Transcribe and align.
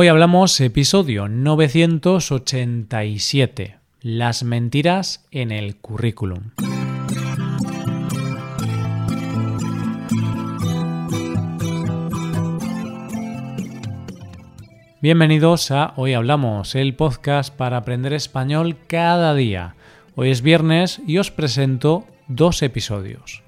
Hoy 0.00 0.06
hablamos 0.06 0.60
episodio 0.60 1.28
987, 1.28 3.78
las 4.00 4.44
mentiras 4.44 5.26
en 5.32 5.50
el 5.50 5.74
currículum. 5.74 6.52
Bienvenidos 15.02 15.72
a 15.72 15.94
Hoy 15.96 16.14
Hablamos, 16.14 16.76
el 16.76 16.94
podcast 16.94 17.52
para 17.52 17.78
aprender 17.78 18.12
español 18.12 18.76
cada 18.86 19.34
día. 19.34 19.74
Hoy 20.14 20.30
es 20.30 20.42
viernes 20.42 21.02
y 21.08 21.18
os 21.18 21.32
presento 21.32 22.06
dos 22.28 22.62
episodios. 22.62 23.42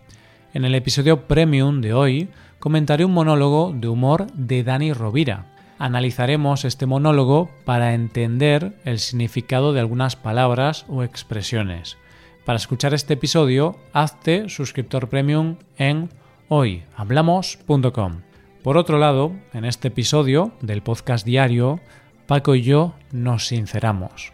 En 0.53 0.65
el 0.65 0.75
episodio 0.75 1.29
premium 1.29 1.81
de 1.81 1.95
hoy 1.95 2.29
comentaré 2.59 3.05
un 3.05 3.15
monólogo 3.15 3.73
de 3.73 3.87
humor 3.87 4.27
de 4.33 4.65
Dani 4.65 4.93
Rovira 4.93 5.50
analizaremos 5.81 6.65
este 6.65 6.87
monólogo 6.87 7.51
para 7.65 7.95
entender 7.95 8.75
el 8.85 9.01
significado 9.01 9.73
de 9.73 9.81
algunas 9.81 10.15
palabras 10.15 10.85
o 10.89 11.03
expresiones. 11.03 11.97
Para 12.45 12.59
escuchar 12.59 12.95
este 12.95 13.15
episodio, 13.15 13.77
hazte 13.93 14.49
suscriptor 14.49 15.09
premium 15.09 15.57
en 15.79 16.11
hoyhablamos.com. 16.49 18.21
Por 18.63 18.77
otro 18.77 18.99
lado, 18.99 19.33
en 19.55 19.65
este 19.65 19.89
episodio 19.89 20.53
del 20.61 20.83
podcast 20.83 21.25
diario, 21.25 21.81
Paco 22.27 22.55
y 22.55 22.63
yo 22.63 22.95
nos 23.11 23.47
sinceramos 23.47 24.33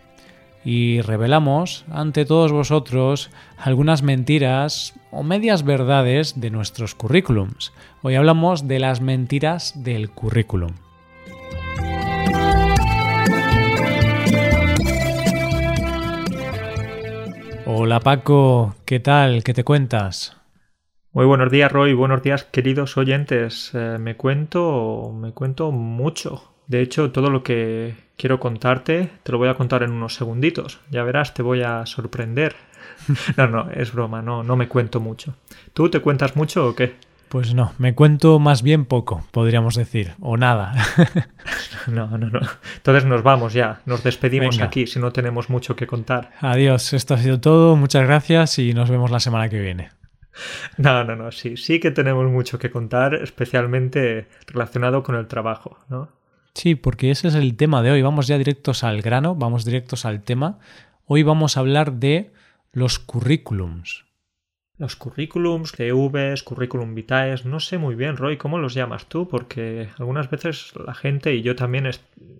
y 0.65 1.01
revelamos 1.01 1.85
ante 1.93 2.25
todos 2.25 2.51
vosotros 2.51 3.31
algunas 3.57 4.03
mentiras 4.03 4.95
o 5.13 5.23
medias 5.23 5.63
verdades 5.63 6.41
de 6.41 6.51
nuestros 6.51 6.97
currículums. 6.97 7.73
Hoy 8.03 8.17
hablamos 8.17 8.67
de 8.67 8.81
las 8.81 9.01
mentiras 9.01 9.85
del 9.85 10.11
currículum. 10.11 10.73
Hola 17.87 18.01
Paco, 18.01 18.75
¿qué 18.85 18.99
tal? 18.99 19.45
¿Qué 19.45 19.55
te 19.55 19.63
cuentas? 19.63 20.37
Muy 21.13 21.25
buenos 21.25 21.53
días 21.53 21.71
Roy, 21.71 21.95
buenos 21.95 22.21
días 22.21 22.43
queridos 22.43 22.97
oyentes. 22.97 23.71
Eh, 23.75 23.99
me 24.01 24.17
cuento, 24.17 25.13
me 25.15 25.31
cuento 25.31 25.71
mucho. 25.71 26.53
De 26.67 26.83
hecho, 26.83 27.13
todo 27.13 27.31
lo 27.31 27.45
que 27.45 27.95
quiero 28.17 28.41
contarte 28.41 29.11
te 29.23 29.31
lo 29.31 29.39
voy 29.39 29.47
a 29.47 29.55
contar 29.55 29.85
en 29.85 29.93
unos 29.93 30.17
segunditos. 30.17 30.81
Ya 30.91 31.05
verás, 31.05 31.33
te 31.33 31.45
voy 31.45 31.63
a 31.63 31.87
sorprender. 31.87 32.57
No, 33.37 33.47
no, 33.47 33.71
es 33.71 33.93
broma, 33.93 34.21
no, 34.21 34.43
no 34.43 34.57
me 34.57 34.67
cuento 34.67 34.99
mucho. 34.99 35.37
¿Tú 35.73 35.89
te 35.89 36.01
cuentas 36.01 36.35
mucho 36.35 36.67
o 36.67 36.75
qué? 36.75 36.97
Pues 37.29 37.55
no, 37.55 37.73
me 37.79 37.95
cuento 37.95 38.39
más 38.39 38.63
bien 38.63 38.85
poco, 38.85 39.27
podríamos 39.33 39.75
decir, 39.75 40.15
o 40.21 40.37
nada. 40.37 40.75
no, 41.89 42.07
no, 42.19 42.31
no. 42.31 42.41
Entonces 42.77 43.05
nos 43.05 43.25
vamos 43.25 43.53
ya, 43.53 43.81
nos 43.85 44.05
despedimos 44.05 44.61
aquí 44.61 44.87
si 44.87 45.01
no 45.01 45.13
tenemos 45.13 45.51
mucho 45.51 45.75
que 45.75 45.89
contar. 45.89 46.33
Adiós, 46.41 46.93
esto 46.93 47.15
ha 47.15 47.19
sido 47.19 47.41
todo, 47.41 47.75
muchas 47.75 48.07
gracias 48.07 48.59
y 48.61 48.75
nos 48.75 48.91
vemos 48.91 49.11
la 49.11 49.19
semana 49.19 49.49
que 49.49 49.61
viene. 49.61 49.91
No, 50.77 51.03
no, 51.03 51.17
no, 51.17 51.33
sí, 51.33 51.57
sí 51.57 51.81
que 51.81 51.91
tenemos 51.91 52.31
mucho 52.31 52.59
que 52.59 52.71
contar, 52.71 53.15
especialmente 53.15 54.29
relacionado 54.47 55.03
con 55.03 55.17
el 55.17 55.27
trabajo, 55.27 55.79
¿no? 55.89 56.11
Sí, 56.55 56.75
porque 56.75 57.11
ese 57.11 57.29
es 57.29 57.35
el 57.35 57.57
tema 57.57 57.83
de 57.83 57.91
hoy. 57.91 58.03
Vamos 58.03 58.29
ya 58.29 58.39
directos 58.39 58.85
al 58.85 59.03
grano, 59.03 59.35
vamos 59.35 59.65
directos 59.65 60.07
al 60.07 60.23
tema. 60.23 60.59
Hoy 61.07 61.23
vamos 61.23 61.57
a 61.57 61.61
hablar 61.61 61.95
de 61.95 62.31
los 62.73 62.99
currículums 62.99 64.06
los 64.79 64.97
currículums, 64.97 65.73
CVs, 65.73 66.43
currículum 66.43 66.95
vitae, 66.95 67.35
no 67.45 67.61
sé 67.61 67.79
muy 67.79 67.95
bien, 67.95 68.17
Roy, 68.17 68.37
¿cómo 68.37 68.59
los 68.59 68.75
llamas 68.75 69.07
tú? 69.07 69.27
Porque 69.29 69.89
algunas 69.99 70.31
veces 70.31 70.73
la 70.85 70.95
gente, 70.95 71.35
y 71.35 71.43
yo 71.43 71.57
también, 71.57 71.89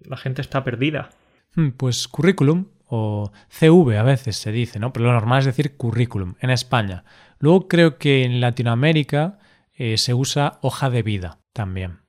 la 0.05 0.17
gente 0.17 0.43
está 0.43 0.63
perdida. 0.63 1.11
Hmm, 1.55 1.71
pues 1.71 2.09
currículum 2.09 2.67
o 2.89 3.33
CV 3.49 3.99
a 3.99 4.03
veces 4.03 4.37
se 4.37 4.53
dice, 4.53 4.79
¿no? 4.79 4.93
Pero 4.93 5.07
lo 5.07 5.13
normal 5.13 5.41
es 5.41 5.47
decir 5.47 5.77
currículum 5.77 6.35
en 6.41 6.51
España. 6.51 7.05
Luego 7.39 7.69
creo 7.69 7.99
que 7.99 8.25
en 8.25 8.41
Latinoamérica 8.41 9.39
eh, 9.75 9.97
se 9.97 10.15
usa 10.15 10.59
hoja 10.63 10.91
de 10.91 11.03
vida 11.03 11.39
también. 11.53 12.01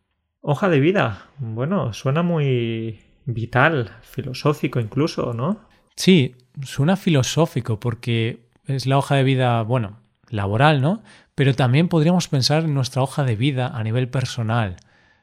Hoja 0.42 0.70
de 0.70 0.80
vida, 0.80 1.28
bueno, 1.40 1.94
suena 1.94 2.22
muy 2.22 3.00
vital, 3.26 3.92
filosófico 4.02 4.80
incluso, 4.80 5.34
¿no? 5.34 5.68
Sí, 5.96 6.36
suena 6.64 6.96
filosófico 6.96 7.80
porque 7.80 8.48
es 8.66 8.86
la 8.86 8.98
hoja 8.98 9.16
de 9.16 9.24
vida, 9.24 9.62
bueno, 9.64 10.00
laboral, 10.30 10.82
¿no? 10.82 11.04
Pero 11.36 11.54
también 11.54 11.88
podríamos 11.88 12.28
pensar 12.28 12.64
en 12.64 12.74
nuestra 12.74 13.02
hoja 13.02 13.24
de 13.24 13.36
vida 13.36 13.68
a 13.68 13.84
nivel 13.84 14.10
personal, 14.10 14.78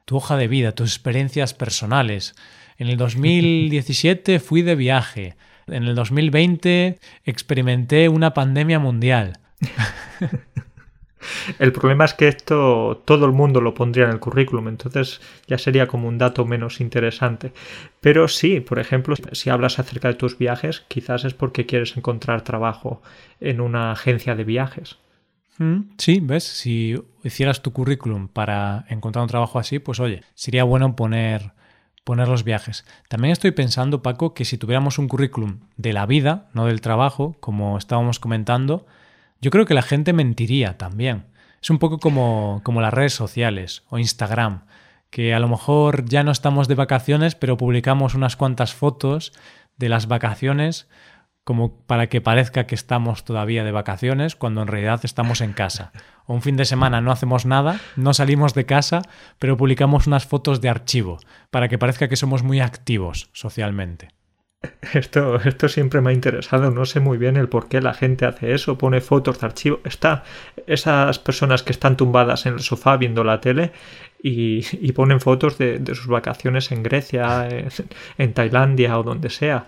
tu 0.05 0.17
hoja 0.17 0.37
de 0.37 0.49
vida, 0.49 0.73
tus 0.73 0.91
experiencias 0.91 1.55
personales. 1.55 2.35
En 2.79 2.89
el 2.89 2.97
2017 2.97 4.39
fui 4.41 4.63
de 4.63 4.75
viaje, 4.75 5.37
en 5.67 5.85
el 5.85 5.95
2020 5.95 6.99
experimenté 7.25 8.09
una 8.09 8.35
pandemia 8.35 8.79
mundial. 8.79 9.39
El 11.59 11.73
problema 11.73 12.05
es 12.05 12.15
que 12.15 12.29
esto 12.29 13.03
todo 13.05 13.27
el 13.27 13.33
mundo 13.33 13.61
lo 13.61 13.75
pondría 13.75 14.05
en 14.05 14.11
el 14.11 14.21
currículum, 14.21 14.69
entonces 14.69 15.21
ya 15.47 15.59
sería 15.59 15.87
como 15.87 16.09
un 16.09 16.19
dato 16.19 16.45
menos 16.45 16.81
interesante. 16.81 17.53
Pero 18.01 18.29
sí, 18.29 18.61
por 18.61 18.79
ejemplo, 18.79 19.15
si 19.33 19.51
hablas 19.51 19.79
acerca 19.79 20.09
de 20.09 20.15
tus 20.15 20.39
viajes, 20.39 20.85
quizás 20.89 21.25
es 21.25 21.35
porque 21.35 21.67
quieres 21.67 21.97
encontrar 21.97 22.43
trabajo 22.43 23.03
en 23.41 23.61
una 23.61 23.93
agencia 23.93 24.35
de 24.35 24.45
viajes. 24.45 24.99
Mm, 25.59 25.95
sí, 25.99 26.21
ves, 26.21 26.45
si 26.45 27.01
hicieras 27.23 27.63
tu 27.63 27.73
currículum 27.73 28.29
para 28.29 28.85
encontrar 28.89 29.23
un 29.23 29.29
trabajo 29.29 29.59
así, 29.59 29.79
pues 29.79 30.01
oye, 30.01 30.23
sería 30.35 30.65
bueno 30.65 30.97
poner, 30.97 31.53
poner 32.03 32.29
los 32.29 32.45
viajes. 32.45 32.85
También 33.09 33.33
estoy 33.33 33.53
pensando, 33.53 34.03
Paco, 34.03 34.35
que 34.35 34.45
si 34.45 34.59
tuviéramos 34.59 34.99
un 34.99 35.09
currículum 35.09 35.61
de 35.77 35.93
la 35.93 36.07
vida, 36.07 36.49
no 36.55 36.67
del 36.67 36.81
trabajo, 36.81 37.37
como 37.41 37.79
estábamos 37.79 38.19
comentando, 38.19 38.87
yo 39.45 39.51
creo 39.51 39.67
que 39.67 39.75
la 39.75 39.83
gente 39.83 40.15
mentiría 40.15 40.79
también. 40.79 41.27
Es 41.61 41.69
un 41.69 41.79
poco 41.79 41.99
como, 41.99 42.63
como 42.65 42.81
las 42.81 42.95
redes 42.95 43.13
sociales 43.13 43.83
o 43.91 43.99
Instagram, 43.99 44.65
que 45.11 45.35
a 45.35 45.39
lo 45.39 45.49
mejor 45.49 46.07
ya 46.07 46.23
no 46.23 46.33
estamos 46.33 46.67
de 46.67 46.75
vacaciones, 46.75 47.35
pero 47.35 47.59
publicamos 47.59 48.15
unas 48.15 48.37
cuantas 48.37 48.73
fotos 48.73 49.35
de 49.77 49.91
las 49.91 50.09
vacaciones 50.09 50.89
como 51.45 51.77
para 51.83 52.07
que 52.07 52.23
parezca 52.23 52.67
que 52.67 52.75
estamos 52.75 53.27
todavía 53.27 53.65
de 53.65 53.71
vacaciones 53.73 54.35
cuando 54.35 54.63
en 54.63 54.69
realidad 54.69 55.01
estamos 55.03 55.43
en 55.43 55.53
casa. 55.53 55.93
O 56.25 56.33
un 56.33 56.41
fin 56.41 56.57
de 56.57 56.65
semana 56.65 57.03
no 57.03 57.13
hacemos 57.13 57.45
nada, 57.45 57.81
no 57.97 58.15
salimos 58.15 58.55
de 58.55 58.65
casa, 58.65 59.03
pero 59.39 59.59
publicamos 59.59 60.07
unas 60.07 60.25
fotos 60.25 60.63
de 60.63 60.71
archivo 60.71 61.19
para 61.51 61.69
que 61.69 61.77
parezca 61.77 62.09
que 62.09 62.17
somos 62.17 62.43
muy 62.43 62.61
activos 62.61 63.29
socialmente. 63.35 64.09
Esto, 64.95 65.37
esto 65.37 65.69
siempre 65.69 66.01
me 66.01 66.11
ha 66.11 66.13
interesado, 66.13 66.71
no 66.71 66.85
sé 66.85 67.01
muy 67.01 67.19
bien 67.19 67.37
el 67.37 67.49
por 67.49 67.69
qué 67.69 67.81
la 67.81 67.95
gente 67.95 68.27
hace 68.27 68.55
eso, 68.55 68.79
pone 68.79 69.01
fotos 69.01 69.41
de 69.41 69.47
archivo. 69.47 69.81
Está 69.85 70.25
esas 70.67 71.19
personas 71.19 71.63
que 71.63 71.73
están 71.73 71.97
tumbadas 71.97 72.47
en 72.47 72.55
el 72.55 72.61
sofá 72.61 72.97
viendo 72.97 73.25
la 73.25 73.41
tele 73.41 73.73
y, 74.23 74.93
ponen 74.93 75.21
fotos 75.21 75.59
de, 75.59 75.83
sus 75.95 76.07
vacaciones 76.07 76.73
en 76.73 76.83
Grecia, 76.83 77.49
en 78.19 78.33
Tailandia 78.33 78.99
o 78.99 79.03
donde 79.03 79.29
sea. 79.31 79.67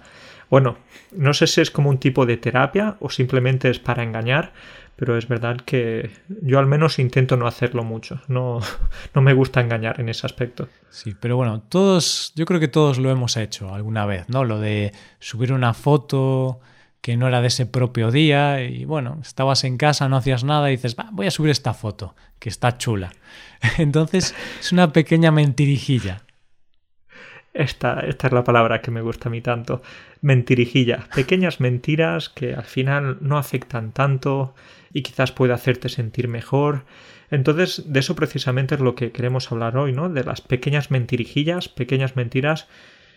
Bueno, 0.48 0.78
no 1.12 1.34
sé 1.34 1.46
si 1.46 1.60
es 1.60 1.70
como 1.70 1.90
un 1.90 1.98
tipo 1.98 2.24
de 2.24 2.36
terapia 2.36 2.96
o 3.00 3.10
simplemente 3.10 3.68
es 3.68 3.78
para 3.78 4.02
engañar, 4.02 4.52
pero 4.96 5.16
es 5.16 5.28
verdad 5.28 5.58
que 5.58 6.10
yo 6.42 6.58
al 6.58 6.66
menos 6.66 6.98
intento 6.98 7.36
no 7.36 7.46
hacerlo 7.46 7.84
mucho. 7.84 8.20
No, 8.28 8.60
no 9.14 9.22
me 9.22 9.34
gusta 9.34 9.60
engañar 9.60 10.00
en 10.00 10.08
ese 10.08 10.26
aspecto. 10.26 10.68
Sí, 10.90 11.14
pero 11.18 11.36
bueno, 11.36 11.60
todos, 11.60 12.32
yo 12.34 12.46
creo 12.46 12.58
que 12.58 12.68
todos 12.68 12.98
lo 12.98 13.10
hemos 13.10 13.36
hecho 13.36 13.74
alguna 13.74 14.06
vez, 14.06 14.28
¿no? 14.28 14.44
Lo 14.44 14.58
de 14.58 14.92
subir 15.20 15.52
una 15.52 15.74
foto 15.74 16.60
que 17.02 17.16
no 17.16 17.28
era 17.28 17.40
de 17.40 17.46
ese 17.46 17.66
propio 17.66 18.10
día 18.10 18.62
y 18.62 18.84
bueno, 18.84 19.18
estabas 19.22 19.62
en 19.62 19.76
casa, 19.76 20.08
no 20.08 20.16
hacías 20.16 20.42
nada 20.42 20.68
y 20.68 20.76
dices, 20.76 20.96
voy 21.12 21.28
a 21.28 21.30
subir 21.30 21.50
esta 21.50 21.72
foto, 21.72 22.16
que 22.40 22.48
está 22.48 22.78
chula. 22.78 23.12
Entonces 23.78 24.34
es 24.58 24.72
una 24.72 24.92
pequeña 24.92 25.30
mentirijilla. 25.30 26.25
Esta, 27.56 28.00
esta 28.00 28.26
es 28.26 28.32
la 28.32 28.44
palabra 28.44 28.82
que 28.82 28.90
me 28.90 29.00
gusta 29.00 29.28
a 29.28 29.32
mí 29.32 29.40
tanto. 29.40 29.82
Mentirijilla. 30.20 31.08
Pequeñas 31.14 31.58
mentiras 31.60 32.28
que 32.28 32.54
al 32.54 32.64
final 32.64 33.18
no 33.20 33.38
afectan 33.38 33.92
tanto 33.92 34.54
y 34.92 35.02
quizás 35.02 35.32
puede 35.32 35.54
hacerte 35.54 35.88
sentir 35.88 36.28
mejor. 36.28 36.84
Entonces, 37.30 37.84
de 37.86 38.00
eso 38.00 38.14
precisamente 38.14 38.74
es 38.74 38.80
lo 38.80 38.94
que 38.94 39.10
queremos 39.10 39.50
hablar 39.50 39.76
hoy, 39.76 39.92
¿no? 39.92 40.08
De 40.08 40.22
las 40.22 40.40
pequeñas 40.40 40.90
mentirijillas, 40.90 41.68
pequeñas 41.68 42.14
mentiras 42.14 42.68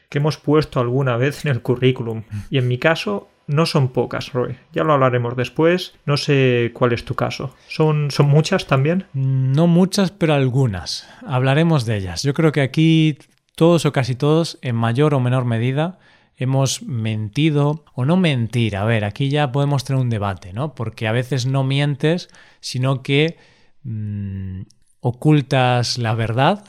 que 0.09 0.17
hemos 0.17 0.37
puesto 0.37 0.79
alguna 0.79 1.17
vez 1.17 1.45
en 1.45 1.51
el 1.51 1.61
currículum. 1.61 2.23
Y 2.49 2.57
en 2.57 2.67
mi 2.67 2.79
caso, 2.79 3.29
no 3.45 3.65
son 3.65 3.89
pocas, 3.89 4.33
Roy. 4.33 4.55
Ya 4.73 4.83
lo 4.83 4.93
hablaremos 4.93 5.35
después. 5.35 5.93
No 6.05 6.17
sé 6.17 6.71
cuál 6.73 6.93
es 6.93 7.05
tu 7.05 7.15
caso. 7.15 7.55
¿Son, 7.67 8.09
son 8.09 8.27
muchas 8.27 8.67
también? 8.67 9.05
No 9.13 9.67
muchas, 9.67 10.11
pero 10.11 10.33
algunas. 10.33 11.07
Hablaremos 11.25 11.85
de 11.85 11.97
ellas. 11.97 12.23
Yo 12.23 12.33
creo 12.33 12.51
que 12.51 12.61
aquí 12.61 13.17
todos 13.59 13.85
o 13.85 13.91
casi 13.91 14.15
todos, 14.15 14.57
en 14.61 14.73
mayor 14.77 15.13
o 15.13 15.19
menor 15.19 15.43
medida, 15.43 15.99
hemos 16.37 16.81
mentido 16.81 17.83
o 17.93 18.05
no 18.05 18.15
mentir. 18.15 18.77
A 18.77 18.85
ver, 18.85 19.03
aquí 19.03 19.29
ya 19.29 19.51
podemos 19.51 19.83
tener 19.83 20.01
un 20.01 20.09
debate, 20.09 20.53
¿no? 20.53 20.75
Porque 20.75 21.09
a 21.09 21.11
veces 21.11 21.45
no 21.45 21.65
mientes, 21.65 22.29
sino 22.61 23.03
que 23.03 23.37
mm, 23.83 24.61
ocultas 25.01 25.97
la 25.97 26.15
verdad, 26.15 26.63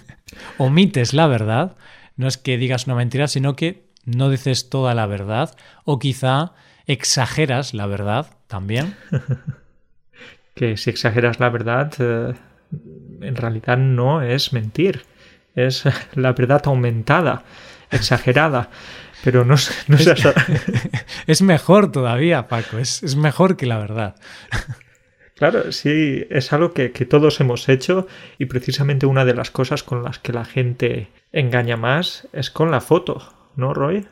omites 0.56 1.12
la 1.12 1.26
verdad. 1.26 1.76
no 2.16 2.28
es 2.28 2.38
que 2.38 2.56
digas 2.56 2.86
una 2.86 2.96
mentira, 2.96 3.28
sino 3.28 3.54
que 3.54 3.90
no 4.06 4.30
dices 4.30 4.70
toda 4.70 4.94
la 4.94 5.04
verdad 5.04 5.54
o 5.84 5.98
quizá 5.98 6.54
exageras 6.86 7.74
la 7.74 7.84
verdad 7.84 8.38
también. 8.46 8.96
que 10.54 10.78
si 10.78 10.88
exageras 10.88 11.40
la 11.40 11.50
verdad, 11.50 11.92
eh, 11.98 12.32
en 13.20 13.36
realidad 13.36 13.76
no 13.76 14.22
es 14.22 14.54
mentir, 14.54 15.04
es 15.54 15.84
la 16.14 16.32
verdad 16.32 16.62
aumentada, 16.66 17.44
exagerada. 17.90 18.70
Pero 19.24 19.44
no, 19.44 19.54
no 19.86 19.96
es, 19.96 20.08
es, 21.28 21.42
mejor 21.42 21.92
todavía, 21.92 22.48
Paco, 22.48 22.78
es, 22.78 23.04
es 23.04 23.14
mejor 23.14 23.56
que 23.56 23.66
la 23.66 23.78
verdad. 23.78 24.16
Claro, 25.42 25.72
sí, 25.72 26.24
es 26.30 26.52
algo 26.52 26.72
que, 26.72 26.88
todos 26.90 27.40
hemos 27.40 27.68
hecho 27.68 28.06
y 28.38 28.46
precisamente 28.46 29.06
una 29.06 29.24
de 29.24 29.34
las 29.34 29.50
cosas 29.50 29.82
con 29.82 30.04
las 30.04 30.20
que 30.20 30.32
la 30.32 30.44
gente 30.44 31.08
engaña 31.32 31.76
más 31.76 32.28
es 32.32 32.50
con 32.50 32.70
la 32.70 32.80
foto, 32.80 33.50
¿no, 33.56 33.74
Roy? 33.74 34.06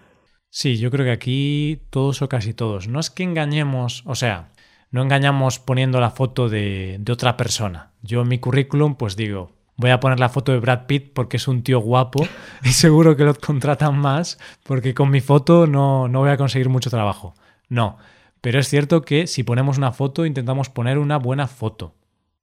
Sí, 0.48 0.78
yo 0.78 0.90
creo 0.90 1.04
que 1.04 1.12
aquí 1.12 1.82
todos 1.90 2.22
o 2.22 2.28
casi 2.28 2.52
todos. 2.52 2.88
No 2.88 2.98
es 2.98 3.10
que 3.10 3.22
engañemos, 3.22 4.02
o 4.06 4.16
sea, 4.16 4.50
no 4.90 5.02
engañamos 5.02 5.60
poniendo 5.60 6.00
la 6.00 6.10
foto 6.10 6.48
de, 6.48 6.96
de 6.98 7.12
otra 7.12 7.36
persona. 7.36 7.92
Yo 8.02 8.22
en 8.22 8.28
mi 8.28 8.40
currículum 8.40 8.96
pues 8.96 9.14
digo, 9.14 9.52
voy 9.80 9.90
a 9.90 9.98
poner 10.00 10.20
la 10.20 10.28
foto 10.28 10.52
de 10.52 10.60
Brad 10.60 10.86
Pitt 10.86 11.12
porque 11.14 11.38
es 11.38 11.48
un 11.48 11.62
tío 11.62 11.80
guapo 11.80 12.26
y 12.64 12.68
seguro 12.68 13.16
que 13.16 13.24
lo 13.24 13.34
contratan 13.34 13.98
más 13.98 14.38
porque 14.62 14.94
con 14.94 15.10
mi 15.10 15.20
foto 15.20 15.66
no, 15.66 16.06
no 16.06 16.20
voy 16.20 16.30
a 16.30 16.36
conseguir 16.36 16.68
mucho 16.68 16.90
trabajo. 16.90 17.34
No, 17.68 17.98
pero 18.40 18.58
es 18.58 18.68
cierto 18.68 19.02
que 19.02 19.26
si 19.26 19.42
ponemos 19.42 19.78
una 19.78 19.92
foto, 19.92 20.24
intentamos 20.24 20.68
poner 20.68 20.98
una 20.98 21.18
buena 21.18 21.46
foto. 21.46 21.94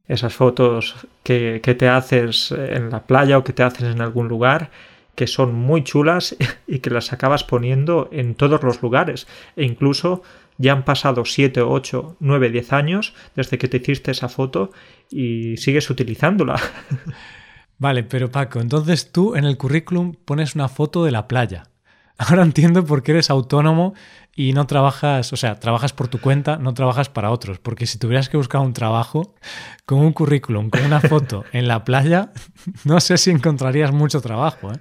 Esas 0.07 0.33
fotos 0.33 1.07
que, 1.23 1.59
te 1.59 1.89
haces 1.89 2.51
en 2.51 2.89
la 2.89 3.03
playa 3.03 3.37
o 3.37 3.43
que 3.43 3.53
te 3.53 3.63
haces 3.63 3.93
en 3.93 4.01
algún 4.01 4.27
lugar, 4.27 4.71
que 5.15 5.27
son 5.27 5.53
muy 5.53 5.83
chulas 5.83 6.35
y 6.67 6.79
que 6.79 6.89
las 6.89 7.11
acabas 7.13 7.43
poniendo 7.43 8.09
en 8.11 8.35
todos 8.35 8.63
los 8.63 8.81
lugares. 8.81 9.27
E 9.55 9.65
incluso 9.65 10.23
ya 10.57 10.73
han 10.73 10.85
pasado 10.85 11.25
7, 11.25 11.61
8, 11.61 12.17
9, 12.19 12.49
10 12.49 12.73
años 12.73 13.13
desde 13.35 13.57
que 13.57 13.67
te 13.67 13.77
hiciste 13.77 14.11
esa 14.11 14.29
foto 14.29 14.71
y 15.09 15.57
sigues 15.57 15.89
utilizándola. 15.89 16.59
Vale, 17.79 18.03
pero 18.03 18.31
Paco, 18.31 18.59
entonces 18.59 19.11
tú 19.11 19.35
en 19.35 19.45
el 19.45 19.57
currículum 19.57 20.15
pones 20.25 20.55
una 20.55 20.67
foto 20.67 21.05
de 21.05 21.11
la 21.11 21.27
playa. 21.27 21.69
Ahora 22.17 22.43
entiendo 22.43 22.83
por 22.85 23.03
qué 23.03 23.11
eres 23.11 23.29
autónomo 23.29 23.93
y 24.39 24.53
no 24.53 24.67
trabajas, 24.67 25.33
o 25.33 25.35
sea, 25.35 25.59
trabajas 25.59 25.93
por 25.93 26.09
tu 26.09 26.21
cuenta, 26.21 26.57
no 26.57 26.75
trabajas 26.75 27.09
para 27.09 27.31
otros. 27.31 27.57
Porque 27.57 27.87
si 27.87 27.97
tuvieras 27.97 28.29
que 28.29 28.37
buscar 28.37 28.61
un 28.61 28.73
trabajo 28.73 29.33
con 29.87 29.97
un 29.97 30.13
currículum, 30.13 30.69
con 30.69 30.83
una 30.83 30.99
foto 31.01 31.43
en 31.53 31.67
la 31.67 31.83
playa, 31.83 32.29
no 32.85 32.99
sé 32.99 33.17
si 33.17 33.31
encontrarías 33.31 33.91
mucho 33.91 34.21
trabajo. 34.21 34.71
¿eh? 34.71 34.77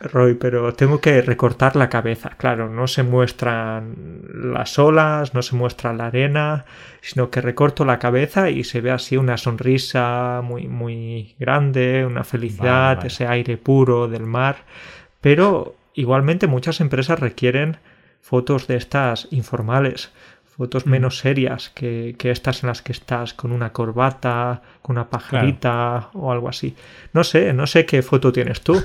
Roy, 0.00 0.34
pero 0.34 0.74
tengo 0.74 1.00
que 1.00 1.22
recortar 1.22 1.76
la 1.76 1.88
cabeza. 1.88 2.30
Claro, 2.36 2.68
no 2.68 2.88
se 2.88 3.04
muestran 3.04 4.22
las 4.52 4.76
olas, 4.76 5.34
no 5.34 5.42
se 5.42 5.54
muestra 5.54 5.92
la 5.92 6.06
arena, 6.06 6.64
sino 7.00 7.30
que 7.30 7.40
recorto 7.40 7.84
la 7.84 8.00
cabeza 8.00 8.50
y 8.50 8.64
se 8.64 8.80
ve 8.80 8.90
así 8.90 9.16
una 9.16 9.36
sonrisa 9.36 10.40
muy, 10.42 10.66
muy 10.66 11.36
grande, 11.38 12.04
una 12.04 12.24
felicidad, 12.24 13.06
ese 13.06 13.28
aire 13.28 13.56
puro 13.56 14.08
del 14.08 14.26
mar. 14.26 14.56
Pero 15.20 15.76
igualmente 16.00 16.46
muchas 16.46 16.80
empresas 16.80 17.20
requieren 17.20 17.78
fotos 18.20 18.66
de 18.66 18.76
estas 18.76 19.28
informales, 19.30 20.10
fotos 20.44 20.86
mm. 20.86 20.90
menos 20.90 21.18
serias 21.18 21.70
que, 21.70 22.16
estas 22.22 22.62
en 22.62 22.68
las 22.68 22.82
que 22.82 22.92
estás 22.92 23.34
con 23.34 23.52
una 23.52 23.72
corbata, 23.72 24.62
con 24.82 24.96
una 24.96 25.08
pajarita 25.08 26.10
o 26.12 26.32
algo 26.32 26.48
así. 26.48 26.74
No 27.12 27.24
sé, 27.24 27.52
no 27.52 27.66
sé 27.66 27.86
qué 27.86 28.02
foto 28.02 28.32
tienes 28.32 28.60
tú. 28.60 28.82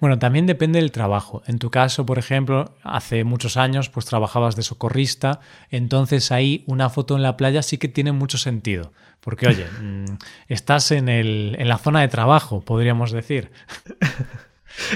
Bueno, 0.00 0.18
también 0.18 0.46
depende 0.46 0.78
del 0.78 0.92
trabajo. 0.92 1.42
En 1.46 1.58
tu 1.58 1.70
caso, 1.70 2.06
por 2.06 2.18
ejemplo, 2.18 2.74
hace 2.82 3.24
muchos 3.24 3.56
años 3.56 3.88
pues 3.88 4.06
trabajabas 4.06 4.56
de 4.56 4.62
socorrista, 4.62 5.40
entonces 5.70 6.32
ahí 6.32 6.64
una 6.66 6.90
foto 6.90 7.16
en 7.16 7.22
la 7.22 7.36
playa 7.36 7.62
sí 7.62 7.78
que 7.78 7.88
tiene 7.88 8.12
mucho 8.12 8.38
sentido. 8.38 8.92
Porque, 9.20 9.48
oye, 9.48 9.66
mm, 9.82 10.16
estás 10.48 10.92
en, 10.92 11.08
el, 11.08 11.56
en 11.58 11.68
la 11.68 11.78
zona 11.78 12.00
de 12.00 12.08
trabajo, 12.08 12.60
podríamos 12.60 13.10
decir. 13.12 13.50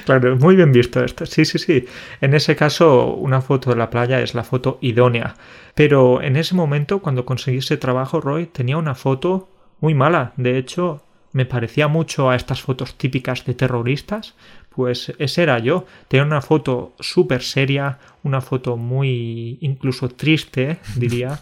Claro, 0.04 0.36
muy 0.36 0.56
bien 0.56 0.72
visto 0.72 1.02
esto. 1.02 1.26
Sí, 1.26 1.44
sí, 1.44 1.58
sí. 1.58 1.86
En 2.20 2.34
ese 2.34 2.56
caso, 2.56 3.14
una 3.14 3.40
foto 3.40 3.70
de 3.70 3.76
la 3.76 3.90
playa 3.90 4.20
es 4.20 4.34
la 4.34 4.44
foto 4.44 4.78
idónea. 4.80 5.36
Pero 5.74 6.22
en 6.22 6.36
ese 6.36 6.54
momento, 6.54 7.00
cuando 7.00 7.24
conseguí 7.24 7.58
ese 7.58 7.76
trabajo, 7.76 8.20
Roy 8.20 8.46
tenía 8.46 8.76
una 8.76 8.94
foto 8.94 9.48
muy 9.80 9.94
mala. 9.94 10.32
De 10.36 10.58
hecho, 10.58 11.02
me 11.32 11.46
parecía 11.46 11.88
mucho 11.88 12.30
a 12.30 12.36
estas 12.36 12.60
fotos 12.60 12.96
típicas 12.96 13.44
de 13.44 13.54
terroristas. 13.54 14.34
Pues 14.68 15.12
ese 15.18 15.42
era 15.42 15.58
yo. 15.58 15.86
Tenía 16.08 16.24
una 16.24 16.42
foto 16.42 16.94
súper 17.00 17.42
seria, 17.42 17.98
una 18.22 18.40
foto 18.40 18.76
muy 18.76 19.58
incluso 19.60 20.08
triste, 20.08 20.78
diría. 20.96 21.40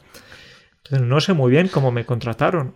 No 0.90 1.20
sé 1.20 1.32
muy 1.34 1.50
bien 1.50 1.68
cómo 1.68 1.90
me 1.90 2.04
contrataron. 2.06 2.74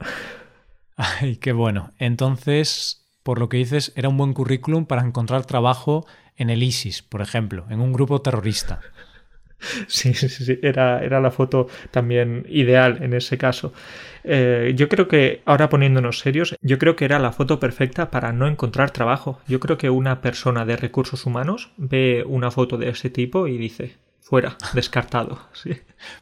Ay, 0.97 1.37
qué 1.37 1.53
bueno. 1.53 1.93
Entonces, 1.99 3.02
por 3.23 3.39
lo 3.39 3.49
que 3.49 3.59
dices, 3.59 3.93
era 3.97 4.09
un 4.09 4.17
buen 4.17 4.33
currículum 4.33 4.87
para 4.87 5.03
encontrar 5.03 5.47
trabajo 5.47 6.07
en 6.37 6.51
el 6.51 6.63
ISIS, 6.63 7.03
por 7.03 7.23
ejemplo, 7.23 7.67
en 7.71 7.81
un 7.81 7.93
grupo 7.93 8.21
terrorista. 8.21 8.81
Sí, 9.87 10.13
sí, 10.13 10.29
sí, 10.29 10.59
era, 10.61 11.05
era 11.05 11.21
la 11.21 11.31
foto 11.31 11.69
también 11.93 12.45
ideal 12.49 12.99
en 13.01 13.15
ese 13.15 13.39
caso. 13.39 13.73
Eh, 14.25 14.73
yo 14.75 14.89
creo 14.89 15.07
que, 15.07 15.43
ahora 15.45 15.69
poniéndonos 15.69 16.19
serios, 16.19 16.57
yo 16.61 16.79
creo 16.79 16.97
que 16.97 17.05
era 17.05 17.21
la 17.21 17.31
foto 17.31 17.61
perfecta 17.61 18.11
para 18.11 18.33
no 18.33 18.49
encontrar 18.49 18.91
trabajo. 18.91 19.41
Yo 19.47 19.61
creo 19.61 19.79
que 19.79 19.89
una 19.89 20.21
persona 20.21 20.65
de 20.65 20.77
recursos 20.77 21.27
humanos 21.27 21.71
ve 21.77 22.25
una 22.27 22.51
foto 22.51 22.77
de 22.77 22.89
ese 22.89 23.09
tipo 23.09 23.47
y 23.47 23.57
dice, 23.57 23.97
fuera, 24.21 24.57
descartado. 24.75 25.39
Sí. 25.53 25.77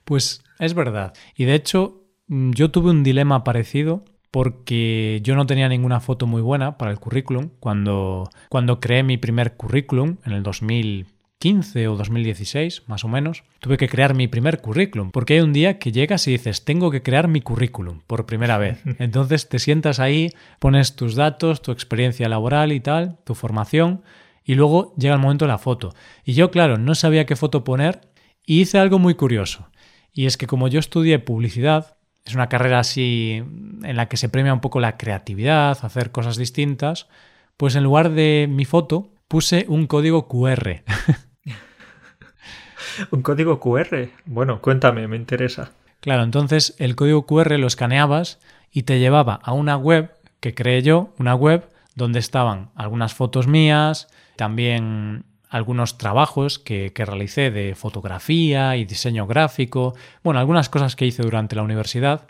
Pues 0.04 0.42
es 0.58 0.74
verdad. 0.74 1.14
Y 1.34 1.44
de 1.44 1.54
hecho, 1.54 2.04
mm, 2.26 2.50
yo 2.52 2.70
tuve 2.70 2.90
un 2.90 3.02
dilema 3.02 3.44
parecido 3.44 4.04
porque 4.30 5.20
yo 5.22 5.34
no 5.34 5.46
tenía 5.46 5.68
ninguna 5.68 6.00
foto 6.00 6.26
muy 6.26 6.42
buena 6.42 6.78
para 6.78 6.90
el 6.90 7.00
currículum. 7.00 7.50
Cuando, 7.60 8.30
cuando 8.48 8.80
creé 8.80 9.02
mi 9.02 9.16
primer 9.16 9.56
currículum 9.56 10.18
en 10.24 10.32
el 10.32 10.42
2015 10.42 11.88
o 11.88 11.96
2016, 11.96 12.84
más 12.86 13.04
o 13.04 13.08
menos, 13.08 13.42
tuve 13.58 13.76
que 13.76 13.88
crear 13.88 14.14
mi 14.14 14.28
primer 14.28 14.60
currículum, 14.60 15.10
porque 15.10 15.34
hay 15.34 15.40
un 15.40 15.52
día 15.52 15.78
que 15.78 15.92
llegas 15.92 16.28
y 16.28 16.32
dices, 16.32 16.64
tengo 16.64 16.90
que 16.90 17.02
crear 17.02 17.26
mi 17.26 17.40
currículum 17.40 18.00
por 18.06 18.26
primera 18.26 18.58
vez. 18.58 18.80
Entonces 18.98 19.48
te 19.48 19.58
sientas 19.58 19.98
ahí, 19.98 20.30
pones 20.58 20.94
tus 20.94 21.16
datos, 21.16 21.62
tu 21.62 21.72
experiencia 21.72 22.28
laboral 22.28 22.72
y 22.72 22.80
tal, 22.80 23.18
tu 23.24 23.34
formación, 23.34 24.02
y 24.44 24.54
luego 24.54 24.94
llega 24.96 25.14
el 25.14 25.20
momento 25.20 25.44
de 25.44 25.50
la 25.52 25.58
foto. 25.58 25.94
Y 26.24 26.34
yo, 26.34 26.50
claro, 26.50 26.78
no 26.78 26.94
sabía 26.94 27.26
qué 27.26 27.36
foto 27.36 27.64
poner 27.64 28.00
y 28.46 28.60
hice 28.60 28.78
algo 28.78 28.98
muy 28.98 29.14
curioso. 29.14 29.68
Y 30.12 30.26
es 30.26 30.36
que 30.36 30.46
como 30.46 30.68
yo 30.68 30.80
estudié 30.80 31.18
publicidad, 31.18 31.96
es 32.24 32.34
una 32.34 32.48
carrera 32.48 32.80
así 32.80 33.42
en 33.82 33.96
la 33.96 34.06
que 34.06 34.16
se 34.16 34.28
premia 34.28 34.52
un 34.52 34.60
poco 34.60 34.80
la 34.80 34.96
creatividad, 34.96 35.78
hacer 35.82 36.10
cosas 36.10 36.36
distintas, 36.36 37.08
pues 37.56 37.74
en 37.74 37.84
lugar 37.84 38.10
de 38.10 38.46
mi 38.48 38.64
foto 38.64 39.10
puse 39.28 39.64
un 39.68 39.86
código 39.86 40.28
QR. 40.28 40.82
¿Un 43.10 43.22
código 43.22 43.60
QR? 43.60 44.08
Bueno, 44.26 44.60
cuéntame, 44.60 45.08
me 45.08 45.16
interesa. 45.16 45.72
Claro, 46.00 46.22
entonces 46.22 46.74
el 46.78 46.96
código 46.96 47.26
QR 47.26 47.58
lo 47.58 47.66
escaneabas 47.66 48.38
y 48.70 48.82
te 48.82 48.98
llevaba 48.98 49.40
a 49.42 49.52
una 49.52 49.76
web 49.76 50.12
que 50.40 50.54
creé 50.54 50.82
yo, 50.82 51.12
una 51.18 51.34
web 51.34 51.68
donde 51.94 52.18
estaban 52.18 52.70
algunas 52.74 53.14
fotos 53.14 53.46
mías, 53.46 54.08
también 54.36 55.24
algunos 55.50 55.98
trabajos 55.98 56.60
que, 56.60 56.92
realicé 56.96 57.50
de 57.50 57.74
fotografía 57.74 58.76
y 58.76 58.84
diseño 58.84 59.26
gráfico, 59.26 59.94
bueno, 60.22 60.38
algunas 60.38 60.68
cosas 60.68 60.94
que 60.94 61.06
hice 61.06 61.22
durante 61.22 61.56
la 61.56 61.62
universidad. 61.62 62.26